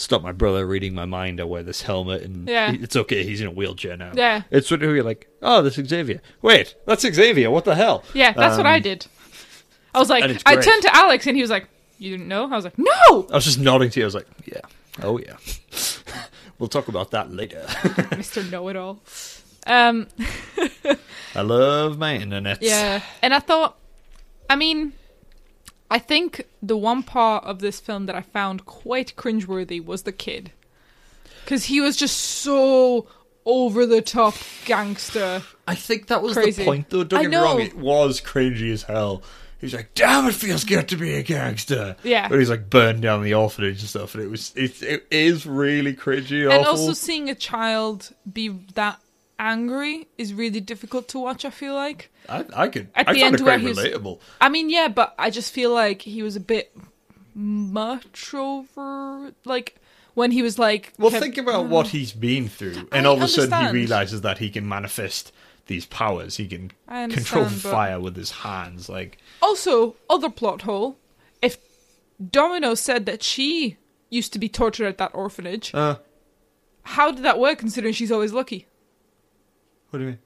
[0.00, 1.40] stop my brother reading my mind.
[1.40, 2.72] I wear this helmet, and Yeah.
[2.72, 3.24] it's okay.
[3.24, 4.12] He's in a wheelchair now.
[4.14, 4.42] Yeah.
[4.50, 6.20] It's sort of you're like, oh, that's Xavier.
[6.40, 7.50] Wait, that's Xavier.
[7.50, 8.04] What the hell?
[8.14, 9.06] Yeah, that's what I Um, did.
[9.94, 11.66] I was like, I turned to Alex and he was like,
[11.98, 14.04] "You didn't know?" I was like, "No, I was just nodding to you.
[14.04, 14.60] I was like, yeah,
[15.02, 15.36] oh yeah.
[16.58, 17.66] we'll talk about that later.
[18.16, 19.00] Mister Know It All."
[19.66, 20.06] Um,
[21.34, 22.62] I love my internet.
[22.62, 23.76] yeah, and I thought,
[24.48, 24.92] I mean,
[25.90, 30.12] I think the one part of this film that I found quite cringeworthy was the
[30.12, 30.52] kid,
[31.44, 33.06] because he was just so
[33.46, 34.34] over the top
[34.66, 35.42] gangster.
[35.66, 36.62] I think that was Crazy.
[36.62, 37.04] the point, though.
[37.04, 39.22] Don't I get me wrong, it was cringy as hell.
[39.60, 42.28] He's like, "Damn, it feels good to be a gangster." Yeah.
[42.28, 45.46] but he's like burned down the orphanage and stuff, and it was it, it is
[45.46, 46.44] really cringy.
[46.44, 46.82] And awful.
[46.82, 49.00] also seeing a child be that
[49.38, 51.44] angry is really difficult to watch.
[51.44, 52.10] I feel like.
[52.28, 52.88] I, I could.
[52.94, 54.20] At I the found end it where quite he's- relatable.
[54.40, 56.74] I mean, yeah, but I just feel like he was a bit
[57.34, 59.76] much over, like
[60.14, 60.92] when he was like.
[60.98, 63.72] Well, kept- think about what he's been through, and I all of a sudden he
[63.72, 65.32] realizes that he can manifest
[65.66, 66.36] these powers.
[66.38, 68.88] He can control fire with his hands.
[68.88, 70.96] Like, Also, other plot hole.
[71.42, 71.58] If
[72.30, 73.76] Domino said that she
[74.10, 75.96] used to be tortured at that orphanage, uh,
[76.82, 77.58] how did that work?
[77.58, 78.66] Considering she's always lucky.
[79.90, 80.18] What do you mean?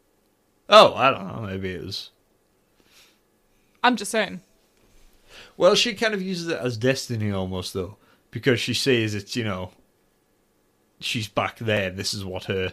[0.69, 1.43] Oh, I don't know.
[1.49, 2.11] Maybe it was.
[3.83, 4.41] I'm just saying.
[5.57, 7.97] Well, she kind of uses it as destiny almost, though,
[8.31, 9.71] because she says it's you know,
[11.01, 11.91] she's back there.
[11.91, 12.73] This is what her.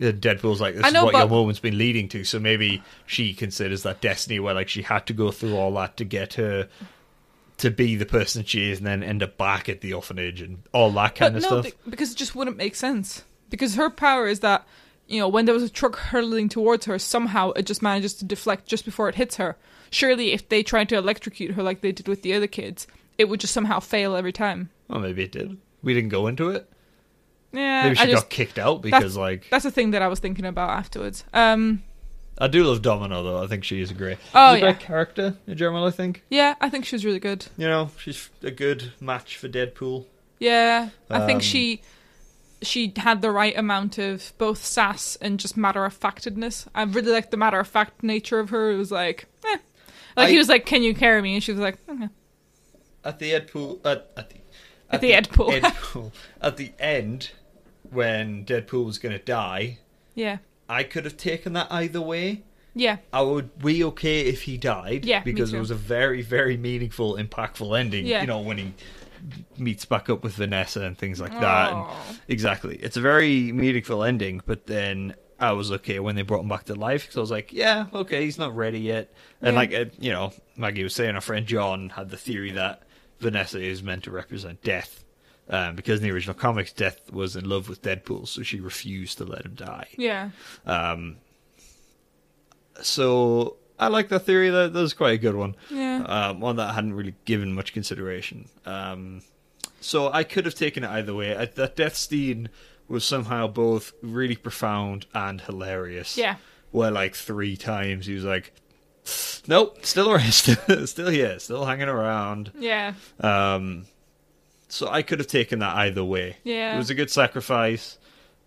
[0.00, 2.24] Deadpool's like this I is know, what your but- moment's been leading to.
[2.24, 5.96] So maybe she considers that destiny, where like she had to go through all that
[5.98, 6.68] to get her
[7.58, 10.62] to be the person she is, and then end up back at the orphanage and
[10.72, 11.84] all that kind but of no, stuff.
[11.84, 13.22] be- because it just wouldn't make sense.
[13.50, 14.66] Because her power is that,
[15.06, 18.24] you know, when there was a truck hurtling towards her, somehow it just manages to
[18.24, 19.56] deflect just before it hits her.
[19.90, 22.86] Surely, if they tried to electrocute her like they did with the other kids,
[23.18, 24.70] it would just somehow fail every time.
[24.88, 25.56] Well, maybe it did.
[25.82, 26.68] We didn't go into it.
[27.52, 30.08] Yeah, Maybe she I just got kicked out because, like, that's the thing that I
[30.08, 31.22] was thinking about afterwards.
[31.32, 31.84] Um,
[32.36, 33.44] I do love Domino though.
[33.44, 34.72] I think she is great, Oh, she's a yeah.
[34.72, 35.84] great character in general.
[35.84, 37.46] I think yeah, I think she's really good.
[37.56, 40.06] you know she's a good match for Deadpool.
[40.40, 41.82] Yeah, I Um, think she
[42.66, 46.66] she had the right amount of both sass and just matter of factedness.
[46.74, 48.70] I really liked the matter of fact nature of her.
[48.72, 49.58] It was like, eh.
[50.16, 52.08] like I- he was like, "Can you carry me?" And she was like, okay.
[53.04, 54.36] At the Deadpool, at, at the
[54.90, 55.60] At the Deadpool.
[55.60, 57.30] Deadpool, at the end
[57.90, 59.78] when Deadpool was going to die,
[60.14, 62.42] "Yeah, I could have taken that either way.
[62.74, 66.56] yeah, I would be okay if he died, Yeah, because it was a very, very
[66.56, 68.06] meaningful, impactful ending.
[68.06, 68.22] Yeah.
[68.22, 68.72] You know, when he
[69.58, 71.72] meets back up with Vanessa and things like that.
[71.72, 71.84] And
[72.28, 74.42] exactly, it's a very meaningful ending.
[74.44, 77.30] But then I was okay when they brought him back to life because I was
[77.30, 79.12] like, yeah, okay, he's not ready yet.
[79.40, 79.60] And Yeah.
[79.60, 82.82] like, uh, you know, Maggie was saying, our friend John had the theory that
[83.20, 85.00] Vanessa is meant to represent death.
[85.48, 89.18] Um, because in the original comics, Death was in love with Deadpool, so she refused
[89.18, 89.88] to let him die.
[89.98, 90.30] yeah."
[90.64, 91.16] Um,
[92.80, 94.50] so I like that theory.
[94.50, 95.56] That, that was quite a good one.
[95.70, 96.04] Yeah.
[96.04, 98.48] Um, one that I hadn't really given much consideration.
[98.64, 99.22] Um,
[99.80, 101.36] so I could have taken it either way.
[101.36, 102.48] I, that death scene
[102.88, 106.16] was somehow both really profound and hilarious.
[106.16, 106.36] Yeah.
[106.70, 108.52] Where like three times he was like,
[109.46, 110.58] "Nope, still arrested,
[110.88, 112.94] still here, still hanging around." Yeah.
[113.20, 113.86] Um,
[114.68, 116.36] so I could have taken that either way.
[116.42, 116.74] Yeah.
[116.74, 117.98] It was a good sacrifice,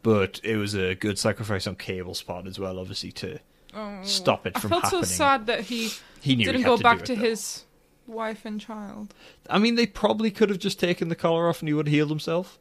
[0.04, 3.40] but it was a good sacrifice on Cable's part as well, obviously, to
[3.74, 4.00] Oh.
[4.04, 5.04] stop it I felt happening.
[5.04, 5.90] so sad that he
[6.22, 7.64] He didn't had go back to his
[8.08, 9.14] wife and child.
[9.50, 11.94] I mean, they probably could have just taken the collar off and he would have
[11.94, 12.58] healed himself.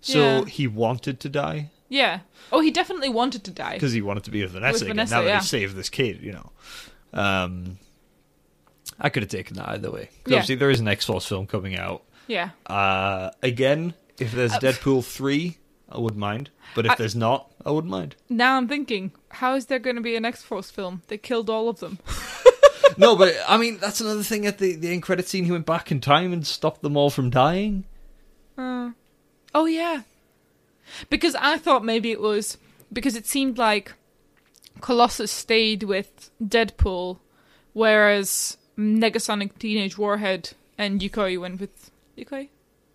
[0.00, 0.44] So Yeah.
[0.46, 2.20] he wanted to die Yeah.
[2.52, 3.74] Oh, he definitely wanted to die.
[3.74, 4.88] because he wanted to be with Vanessa With.
[4.88, 5.40] Vanessa, now that yeah.
[5.40, 6.50] he saved this kid, you know.
[7.12, 7.78] Um,
[9.00, 10.10] I could have taken that either way.
[10.26, 10.36] Yeah.
[10.36, 12.02] Obviously, there is an X Force film coming out.
[12.26, 12.50] Yeah.
[12.66, 15.57] Uh, again, if there's Uh, Deadpool three,
[15.90, 16.50] I wouldn't mind.
[16.74, 18.14] But if I- there's not, I wouldn't mind.
[18.28, 21.02] Now I'm thinking, how is there going to be an X Force film?
[21.08, 21.98] They killed all of them.
[22.98, 24.46] no, but I mean that's another thing.
[24.46, 27.10] At the the end credit scene, he went back in time and stopped them all
[27.10, 27.84] from dying.
[28.56, 28.90] Uh,
[29.54, 30.02] oh yeah,
[31.10, 32.58] because I thought maybe it was
[32.92, 33.94] because it seemed like
[34.80, 37.18] Colossus stayed with Deadpool,
[37.72, 42.48] whereas Negasonic Teenage Warhead and Yukoi went with Yukoi.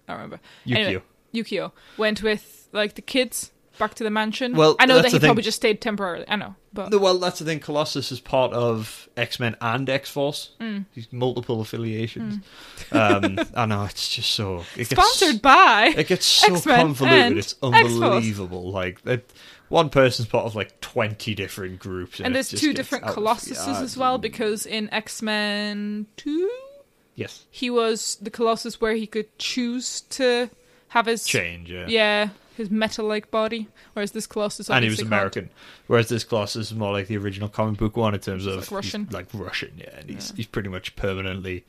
[0.08, 0.40] I don't remember.
[0.66, 0.76] Yukio.
[0.78, 1.04] Anyway,
[1.34, 4.56] Yukio went with like the kids back to the mansion.
[4.56, 6.26] Well, I know that he probably just stayed temporarily.
[6.28, 7.60] I know, but No, well, that's the thing.
[7.60, 10.52] Colossus is part of X Men and X Force.
[10.60, 10.86] Mm.
[10.94, 12.40] These multiple affiliations.
[12.92, 17.38] Um, I know it's just so it sponsored Gets, by it gets so X-Men convoluted.
[17.40, 17.74] It's X-Force.
[17.94, 18.72] unbelievable.
[18.72, 19.24] Like that,
[19.70, 23.98] one person's part of like twenty different groups, and, and there's two different Colossuses as
[23.98, 26.52] well because in X Men Two.
[27.16, 30.52] yes, he was the Colossus where he could choose to
[30.94, 31.70] have his change.
[31.72, 31.86] Yeah.
[31.88, 35.14] yeah his metal-like body, whereas this Colossus And he was obviously can't.
[35.14, 35.50] American,
[35.88, 38.72] whereas this Colossus is more like the original comic book one in terms of like
[38.72, 39.08] Russian.
[39.12, 40.36] like Russian, yeah, and he's Yeah.
[40.38, 41.66] he's pretty much permanently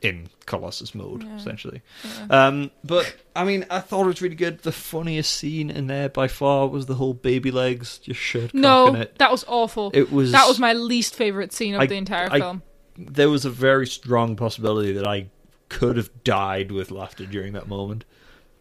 [0.00, 1.36] in Colossus mode, Yeah.
[1.38, 1.82] essentially.
[2.04, 2.46] Yeah.
[2.46, 4.60] Um, but I mean, I thought it was really good.
[4.60, 8.94] The funniest scene in there by far was the whole baby legs just shirt no,
[8.94, 9.18] it.
[9.18, 9.90] that was awful.
[9.92, 12.62] It was that was my least favorite scene of I- the entire I- film.
[12.96, 15.30] there was a very strong possibility that I
[15.68, 18.04] could have died with laughter during that moment.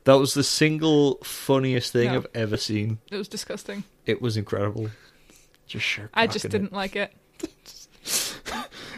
[0.08, 2.20] That was the single funniest thing No.
[2.20, 3.00] I've ever seen.
[3.12, 3.84] It was disgusting.
[4.06, 4.90] It was incredible.
[5.68, 7.14] Just shirt I just didn't like it.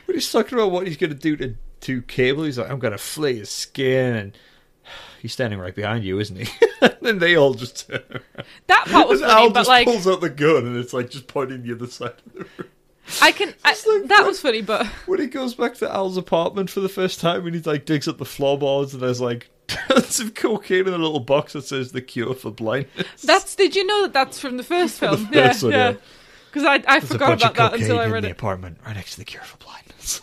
[0.05, 2.77] When he's talking about what he's going to do to to Cable, he's like, "I'm
[2.79, 4.37] going to flay his skin," and
[5.21, 6.47] he's standing right behind you, isn't he?
[6.81, 8.03] and then they all just turn.
[8.11, 8.45] around.
[8.67, 10.93] That part was And funny, Al but just like pulls out the gun, and it's
[10.93, 12.69] like just pointing the other side of the room.
[13.21, 13.53] I can.
[13.65, 14.27] I, Just like that that.
[14.27, 17.55] was funny, but When he goes back to Al's apartment for the first time, and
[17.55, 21.19] he like digs up the floorboards, and there's like tons of cocaine in a little
[21.19, 23.55] box that says "the cure for blindness." that's.
[23.55, 25.23] Did you know that that's from the first film?
[25.25, 25.97] The first one, yeah, yeah.
[26.51, 28.77] Because I I There's forgot about that cocaine until I read in read the apartment
[28.85, 30.21] right next to the cure for blindness.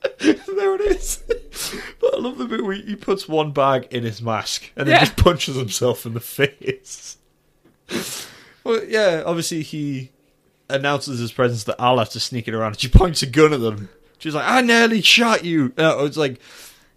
[0.20, 1.22] there it is.
[2.00, 4.94] but I love the bit where he puts one bag in his mask and then
[4.96, 5.00] Yeah.
[5.04, 7.16] just punches himself in the face.
[8.64, 10.10] well, yeah, obviously he
[10.70, 12.78] announces his presence that Al has to sneak it around.
[12.78, 13.88] She points a gun at them.
[14.18, 16.40] She's like, "I nearly shot you." No, it's like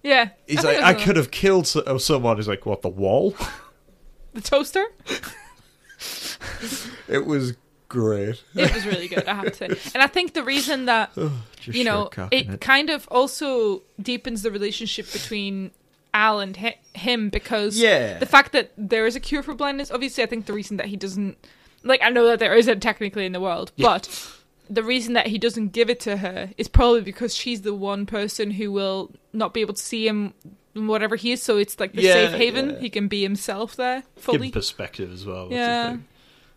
[0.04, 2.82] Yeah, he's I like, "I could have killed so- uh, someone." He's like, "What?
[2.82, 3.36] The wall?"
[4.34, 4.86] the toaster.
[7.08, 7.54] it was
[7.88, 8.42] great.
[8.56, 9.92] It was really good, I have to say.
[9.94, 11.12] And I think the reason that
[11.60, 15.72] Just you know cocking it, kind of also deepens the relationship between
[16.14, 18.18] Al and hi- him because Yeah.
[18.18, 19.92] the fact that there is a cure for blindness.
[19.92, 21.38] Obviously, I think the reason that he doesn't
[21.84, 23.88] like I know that there isn't technically in the world, Yeah.
[23.90, 24.08] but
[24.74, 28.06] the reason that he doesn't give it to her is probably because she's the one
[28.06, 30.34] person who will not be able to see him
[30.74, 32.80] whatever he is so it's like the Yeah, safe haven yeah.
[32.80, 35.50] he can be himself there give fully him perspective as well.
[35.52, 35.98] Yeah.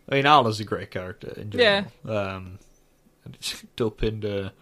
[0.09, 1.87] I mean, Al is a great character in general.
[2.07, 2.11] yeah.
[2.37, 2.59] Um,
[3.25, 4.53] and it's Dopinder.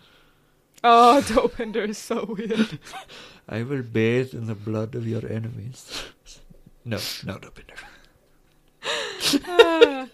[0.83, 2.79] oh dopinder is so weird
[3.49, 6.05] I will bathe in the blood of your enemies.
[6.87, 7.77] no, no, Dopinder.
[9.47, 10.07] Ah.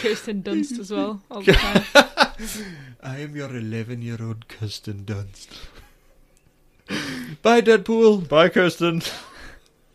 [0.00, 1.84] Kirsten Dunst as well all the time
[3.02, 5.48] I am your 11 year old Kirsten Dunst.
[7.42, 8.28] Bye, Deadpool.
[8.28, 9.02] Bye, Kirsten.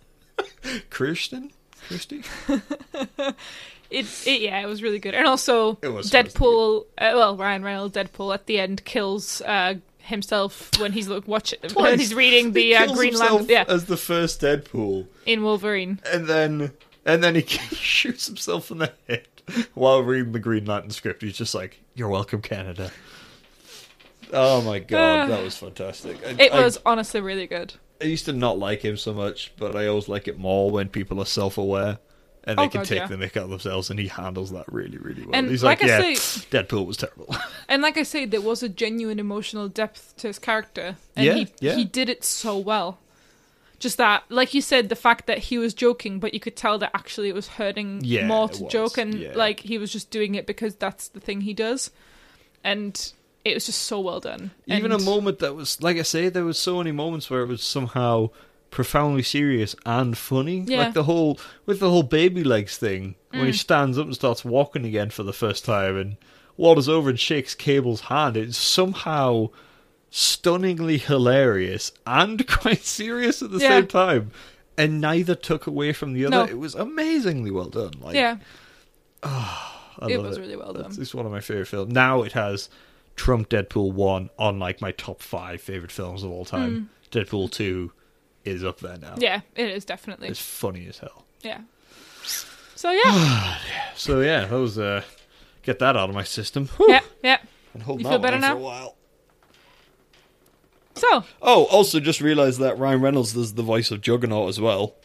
[0.89, 1.51] Kirsten?
[1.87, 2.23] Kirsty?
[3.89, 6.81] It, it yeah, it was really good, and also It was Deadpool.
[6.97, 11.55] Uh, well, Ryan Reynolds Deadpool at the end kills uh, himself when he's look watch
[11.73, 13.45] when he's reading the He uh, Green Lantern.
[13.47, 15.07] Yeah, as the first Deadpool.
[15.25, 16.01] in Wolverine.
[16.11, 16.73] and then
[17.05, 19.25] and then he shoots himself in the head
[19.73, 21.21] while reading the Green Lantern script.
[21.21, 22.91] He's just like, "You're welcome, Canada."
[24.33, 26.17] Oh my god, that was fantastic.
[26.25, 27.73] I, It I- was honestly really good.
[28.01, 30.87] I, used to not like him so much, but I always like it more when
[30.89, 31.97] people are self-aware
[32.43, 33.07] and they Oh, can God, take yeah.
[33.07, 33.89] the mick out of themselves.
[33.89, 35.33] And he handles that really, really well.
[35.33, 37.33] And He's like like, I "Yeah, say- Deadpool was terrible."
[37.69, 41.33] And like I say, there was a genuine emotional depth to his character, and Yeah,
[41.33, 41.75] he yeah.
[41.75, 42.99] he did it so well.
[43.79, 46.79] Just that, like you said, the fact that he was joking, but you could tell
[46.79, 49.33] that actually it was hurting Yeah, more to joke, and yeah.
[49.35, 51.91] like he was just doing it because that's the thing he does,
[52.63, 53.11] and
[53.45, 54.51] it was just so well done.
[54.65, 57.41] Even And- a moment that was, like I say, there was so many moments where
[57.43, 58.29] it was somehow
[58.71, 60.63] profoundly serious and funny.
[60.67, 60.79] Yeah.
[60.85, 63.55] Like the whole with the whole baby legs thing when he Mm.
[63.59, 66.17] stands up and starts walking again for the first time and
[66.57, 68.35] wanders over and shakes Cable's hand.
[68.35, 69.49] It's somehow
[70.09, 73.69] stunningly hilarious and quite serious at the Yeah.
[73.79, 74.31] same time.
[74.77, 76.35] And neither took away from the other.
[76.37, 76.43] No.
[76.45, 77.93] It was amazingly well done.
[77.99, 78.37] Like yeah,
[79.23, 80.91] I it was really well done.
[80.99, 81.91] it's one of my favorite films.
[81.91, 82.69] Now it has
[83.15, 86.89] Trump Deadpool one on like my top five favorite films of all time.
[87.11, 87.91] Deadpool two
[88.45, 89.15] is up there now.
[89.17, 90.27] Yeah, it is definitely.
[90.27, 91.25] It's funny as hell.
[91.41, 91.61] Yeah.
[92.75, 93.57] So yeah,
[93.95, 95.01] So yeah, that was uh
[95.63, 96.67] get that out of my system.
[96.77, 96.91] Whew.
[96.91, 97.37] yeah, yeah.
[97.73, 98.53] And hold You feel better now?
[98.53, 98.95] For a while.
[100.97, 104.95] So Oh, also just realised that Ryan Reynolds does the voice of Juggernaut as well.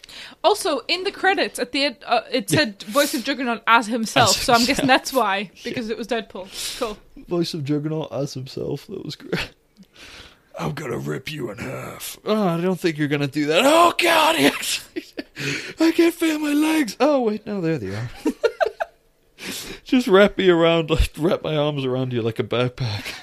[0.44, 4.31] Also, in the credits at the end, uh, it said voice of Juggernaut as himself.
[4.31, 6.78] As so I'm guessing that's why because it was Deadpool.
[6.78, 6.98] Cool.
[7.28, 8.87] Voice of Juggernaut as himself.
[8.88, 9.52] That was great.
[10.58, 12.19] I'm gonna rip you in half.
[12.27, 13.62] Oh, I don't think you're gonna do that.
[13.64, 15.04] Oh God, he actually,
[15.81, 16.94] I can't feel my legs.
[17.00, 18.10] Oh wait, no, there they are.
[19.85, 23.14] just wrap me around, like wrap my arms around you like a backpack.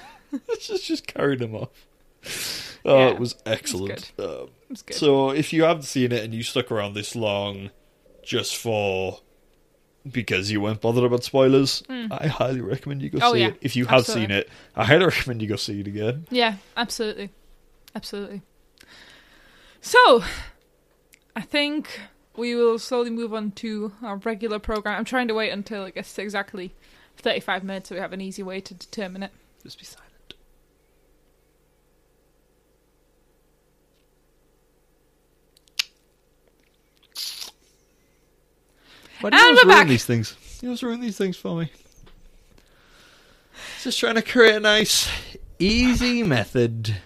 [0.60, 1.70] just, just carried him off.
[2.86, 4.12] Oh, Yeah, it was excellent.
[4.20, 4.96] Um, It was good.
[4.96, 7.72] so if you haven't seen it and you stuck around this long,
[8.24, 9.20] just for
[10.10, 13.20] because you weren't bothered about spoilers, I highly recommend you go.
[13.22, 13.48] Oh, see yeah.
[13.48, 13.58] it.
[13.62, 14.24] If you have Absolutely.
[14.28, 16.26] seen it, I highly recommend you go see it again.
[16.32, 17.30] yeah, absolutely,
[17.96, 18.42] absolutely.
[19.82, 20.24] So,
[21.36, 22.00] I think
[22.36, 24.98] we will slowly move on to our regular program.
[24.98, 26.74] I'm trying to wait until it gets to exactly
[27.18, 29.32] 35 minutes so we have an easy way to determine it.
[29.64, 30.09] Just be silent.
[39.22, 39.88] Why do you And always ruin back.
[39.88, 40.36] these things?
[40.62, 41.72] You always ruin these things for me.
[43.84, 45.10] Just trying to create a nice,
[45.58, 46.98] easy method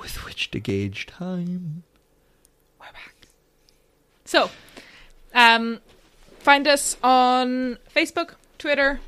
[0.00, 1.82] with which to gauge time.
[2.80, 3.14] We're back.
[4.24, 4.50] So,
[5.34, 5.80] um,
[6.40, 9.00] find us on Facebook, Twitter,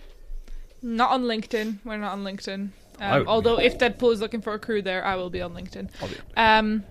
[0.83, 1.79] not on LinkedIn.
[1.85, 2.71] We're not on LinkedIn.
[3.01, 5.89] Um, although if Deadpool is looking for a crew there, I will be on LinkedIn.
[6.03, 6.85] I'll be- Um,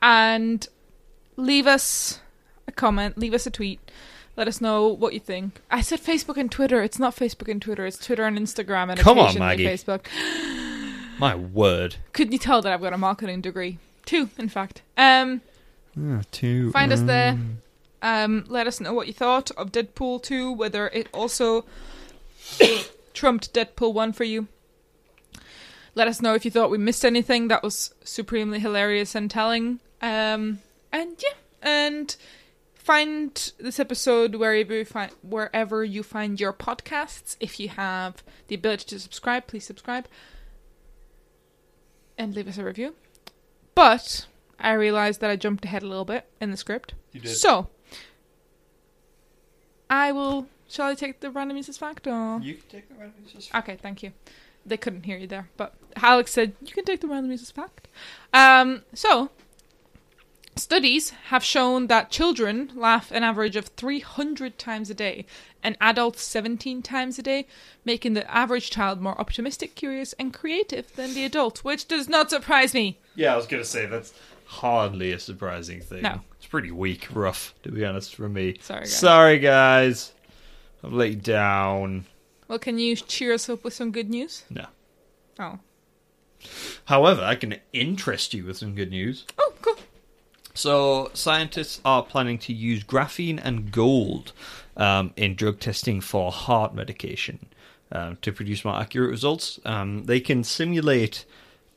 [0.00, 0.66] and
[1.36, 2.20] leave us
[2.66, 3.80] a comment, leave us a tweet.
[4.36, 5.60] Let us know what you think.
[5.70, 6.82] I said Facebook and Twitter.
[6.82, 7.84] It's not Facebook and Twitter.
[7.86, 9.66] It's Twitter and Instagram and Come on, occasionally Maggie.
[9.66, 10.06] Facebook.
[11.18, 11.96] My word.
[12.14, 13.78] Couldn't you tell that I've got a marketing degree?
[14.06, 14.82] Two, in fact.
[14.96, 15.42] Um,
[16.00, 16.72] Ah, two.
[16.72, 17.32] Find us there.
[17.32, 17.58] um,
[18.00, 21.66] Um, let us know what you thought of Deadpool 2, whether it also
[23.14, 24.48] trumped Deadpool 1 for you.
[25.94, 29.80] Let us know if you thought we missed anything that was supremely hilarious and telling.
[30.00, 30.60] Um,
[30.90, 32.16] and yeah, and
[32.82, 37.36] find this episode wherever you find wherever you find your podcasts.
[37.40, 40.06] If you have the ability to subscribe, please subscribe
[42.18, 42.94] and leave us a review.
[43.74, 44.26] But
[44.58, 46.94] I realized that I jumped ahead a little bit in the script.
[47.12, 47.36] You did.
[47.36, 47.68] So,
[49.88, 50.46] I will.
[50.68, 52.06] Shall I take the random uses fact?
[52.06, 52.40] Or?
[52.40, 53.48] You can take the random uses.
[53.48, 53.68] Fact.
[53.68, 54.12] Okay, thank you.
[54.64, 57.88] They couldn't hear you there, but Alex said you can take the random uses fact.
[58.32, 59.30] Um, so,
[60.56, 65.26] studies have shown that children laugh an average of 300 times a day,
[65.62, 67.46] and adults 17 times a day,
[67.84, 72.30] making the average child more optimistic, curious, and creative than the adult, which does not
[72.30, 72.98] surprise me.
[73.14, 74.12] Yeah, I was gonna say that's
[74.46, 76.02] hardly a surprising thing.
[76.02, 76.20] No.
[76.36, 78.58] it's pretty weak, rough, to be honest, from me.
[78.60, 78.96] Sorry, guys.
[78.96, 80.12] Sorry, guys.
[80.84, 82.06] I've let you down.
[82.48, 84.44] Well, can you cheer us up with some good news?
[84.50, 84.66] No.
[85.38, 85.58] Oh.
[86.86, 89.24] However, I can interest you with some good news.
[90.54, 94.32] So, scientists are planning to use graphene and gold
[94.76, 97.46] um, in drug testing for heart medication
[97.90, 99.58] um, to produce more accurate results.
[99.64, 101.24] Um, they can simulate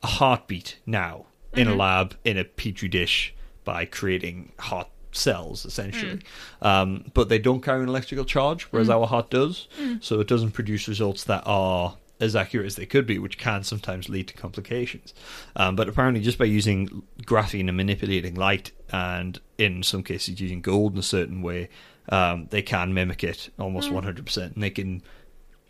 [0.04, 6.20] a heartbeat now in a lab in a petri dish by creating heart cells, essentially.
[6.62, 9.70] Um, but they don't carry an electrical charge, whereas our heart does.
[10.02, 13.64] So, it doesn't produce results that are as accurate as they could be, which can
[13.64, 15.14] sometimes lead to complications.
[15.56, 20.62] Um, but apparently, just by using graphene and manipulating light, and in some cases using
[20.62, 21.70] gold in a certain way,
[22.10, 24.38] um, they can mimic it almost 100%.
[24.54, 25.02] And they can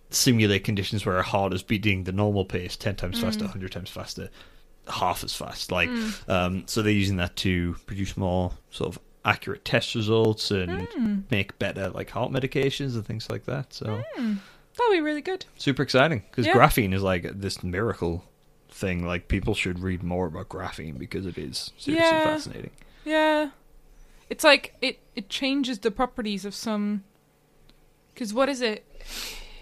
[0.10, 3.90] simulate conditions where a heart is beating the normal pace 10 times faster, 100 times
[3.90, 4.30] faster,
[4.88, 5.72] half as fast.
[5.72, 5.90] Like,
[6.28, 10.70] um, so they're using that to produce more sort of accurate test results and
[11.32, 13.74] make better like heart medications and things like that.
[13.74, 14.04] So
[14.78, 15.46] That'll be really good.
[15.58, 16.54] super exciting because Yeah.
[16.54, 18.26] graphene is like this miracle
[18.70, 19.06] thing.
[19.06, 22.24] Like people should read more about graphene because it is seriously Yeah.
[22.24, 22.72] fascinating.
[23.06, 23.50] Yeah.
[24.30, 27.04] It's like it it changes the properties of some
[28.16, 28.86] cuz what is it?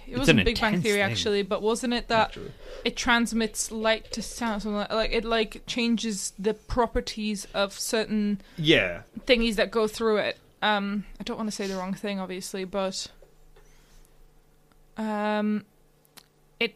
[0.08, 1.02] It It's wasn't Big Bang Theory thing.
[1.12, 2.36] actually, but wasn't it that
[2.84, 8.42] it transmits light to sound something like, like it like changes the properties of certain
[8.58, 10.40] Yeah, thingies that go through it.
[10.62, 13.08] Um I don't want to say the wrong thing obviously, but
[14.98, 15.66] um
[16.60, 16.76] it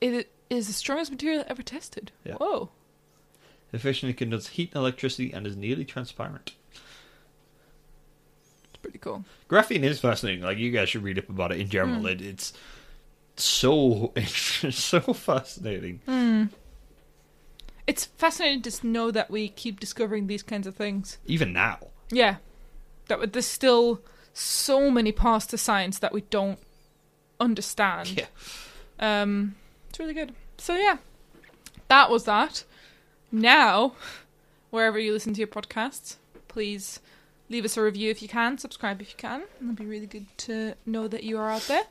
[0.00, 2.10] it is the strongest material ever tested.
[2.24, 2.34] Yeah.
[2.34, 2.70] Whoa.
[3.72, 6.52] efficiently conducts heat and electricity and is nearly transparent.
[8.64, 9.24] It's pretty cool.
[9.48, 10.42] Graphene is fascinating.
[10.42, 12.06] Like you guys should read up about it in general.
[12.06, 12.52] It, it's
[13.36, 16.00] so it's so fascinating.
[16.06, 16.44] Hmm.
[17.86, 21.18] It's fascinating to know that we keep discovering these kinds of things.
[21.26, 21.78] Even now,
[22.10, 22.36] Yeah.
[23.08, 24.02] That there's still
[24.34, 26.58] so many parts to science that we don't
[27.40, 28.10] understand.
[28.10, 28.26] yeah.
[28.98, 29.54] Um,
[29.88, 30.34] it's really good.
[30.58, 30.98] So yeah,
[31.88, 32.64] that was that.
[33.30, 33.92] Now,
[34.70, 36.16] wherever you listen to your podcasts,
[36.48, 37.00] please
[37.48, 38.58] leave us a review if you can.
[38.58, 39.42] Subscribe if you can.
[39.60, 41.84] It'd be really good to know that you are out there.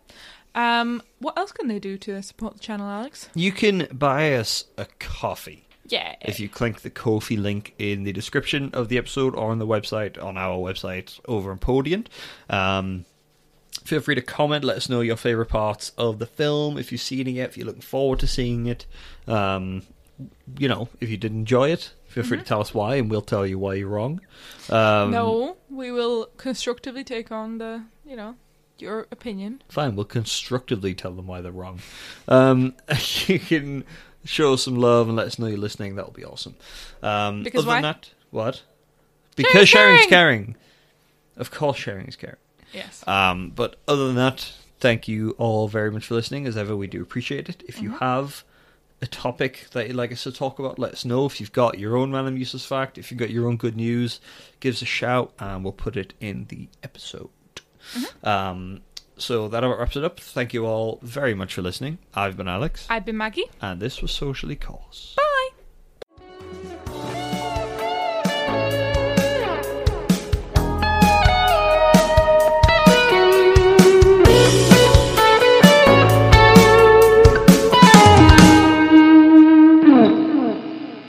[0.55, 3.29] Um, what else can they do to support the channel, Alex?
[3.35, 5.67] You can buy us a coffee.
[5.85, 6.15] Yeah.
[6.21, 9.67] If you click the Ko-fi link in the description of the episode or on the
[9.67, 12.05] website, on our website over on Podium,
[12.49, 13.05] um,
[13.83, 14.63] feel free to comment.
[14.63, 16.77] Let us know your favourite parts of the film.
[16.77, 18.85] If you've seen it yet, if you're looking forward to seeing it.
[19.27, 19.83] Um,
[20.57, 23.21] you know, if you did enjoy it, feel free to tell us why, and we'll
[23.21, 24.19] tell you why you're wrong.
[24.69, 28.35] Um, no, we will constructively take on the, you know,
[28.79, 29.61] your opinion.
[29.69, 31.79] Fine, we'll constructively tell them why they're wrong.
[32.27, 32.73] Um,
[33.27, 33.83] you can
[34.23, 35.95] show us some love and let us know you're listening.
[35.95, 36.55] That'll be awesome.
[37.03, 37.91] Um, Because other than why?
[37.93, 38.63] that, what?
[39.35, 40.55] because Sharing, sharing's caring.
[41.35, 42.37] Of course, sharing is caring.
[42.73, 43.07] Yes.
[43.07, 46.45] Um, but other than that, thank you all very much for listening.
[46.45, 47.63] As ever, we do appreciate it.
[47.67, 48.43] If you have
[49.01, 51.25] a topic that you'd like us to talk about, let us know.
[51.25, 54.19] If you've got your own random useless fact, if you've got your own good news,
[54.59, 57.29] give us a shout and we'll put it in the episode.
[58.23, 58.81] Um,
[59.17, 60.19] so that about wraps it up.
[60.19, 61.97] Thank you all very much for listening.
[62.13, 63.45] I've been Alex, I've been Maggie.
[63.61, 65.13] and this was Socially Cause.
[65.15, 65.26] Bye.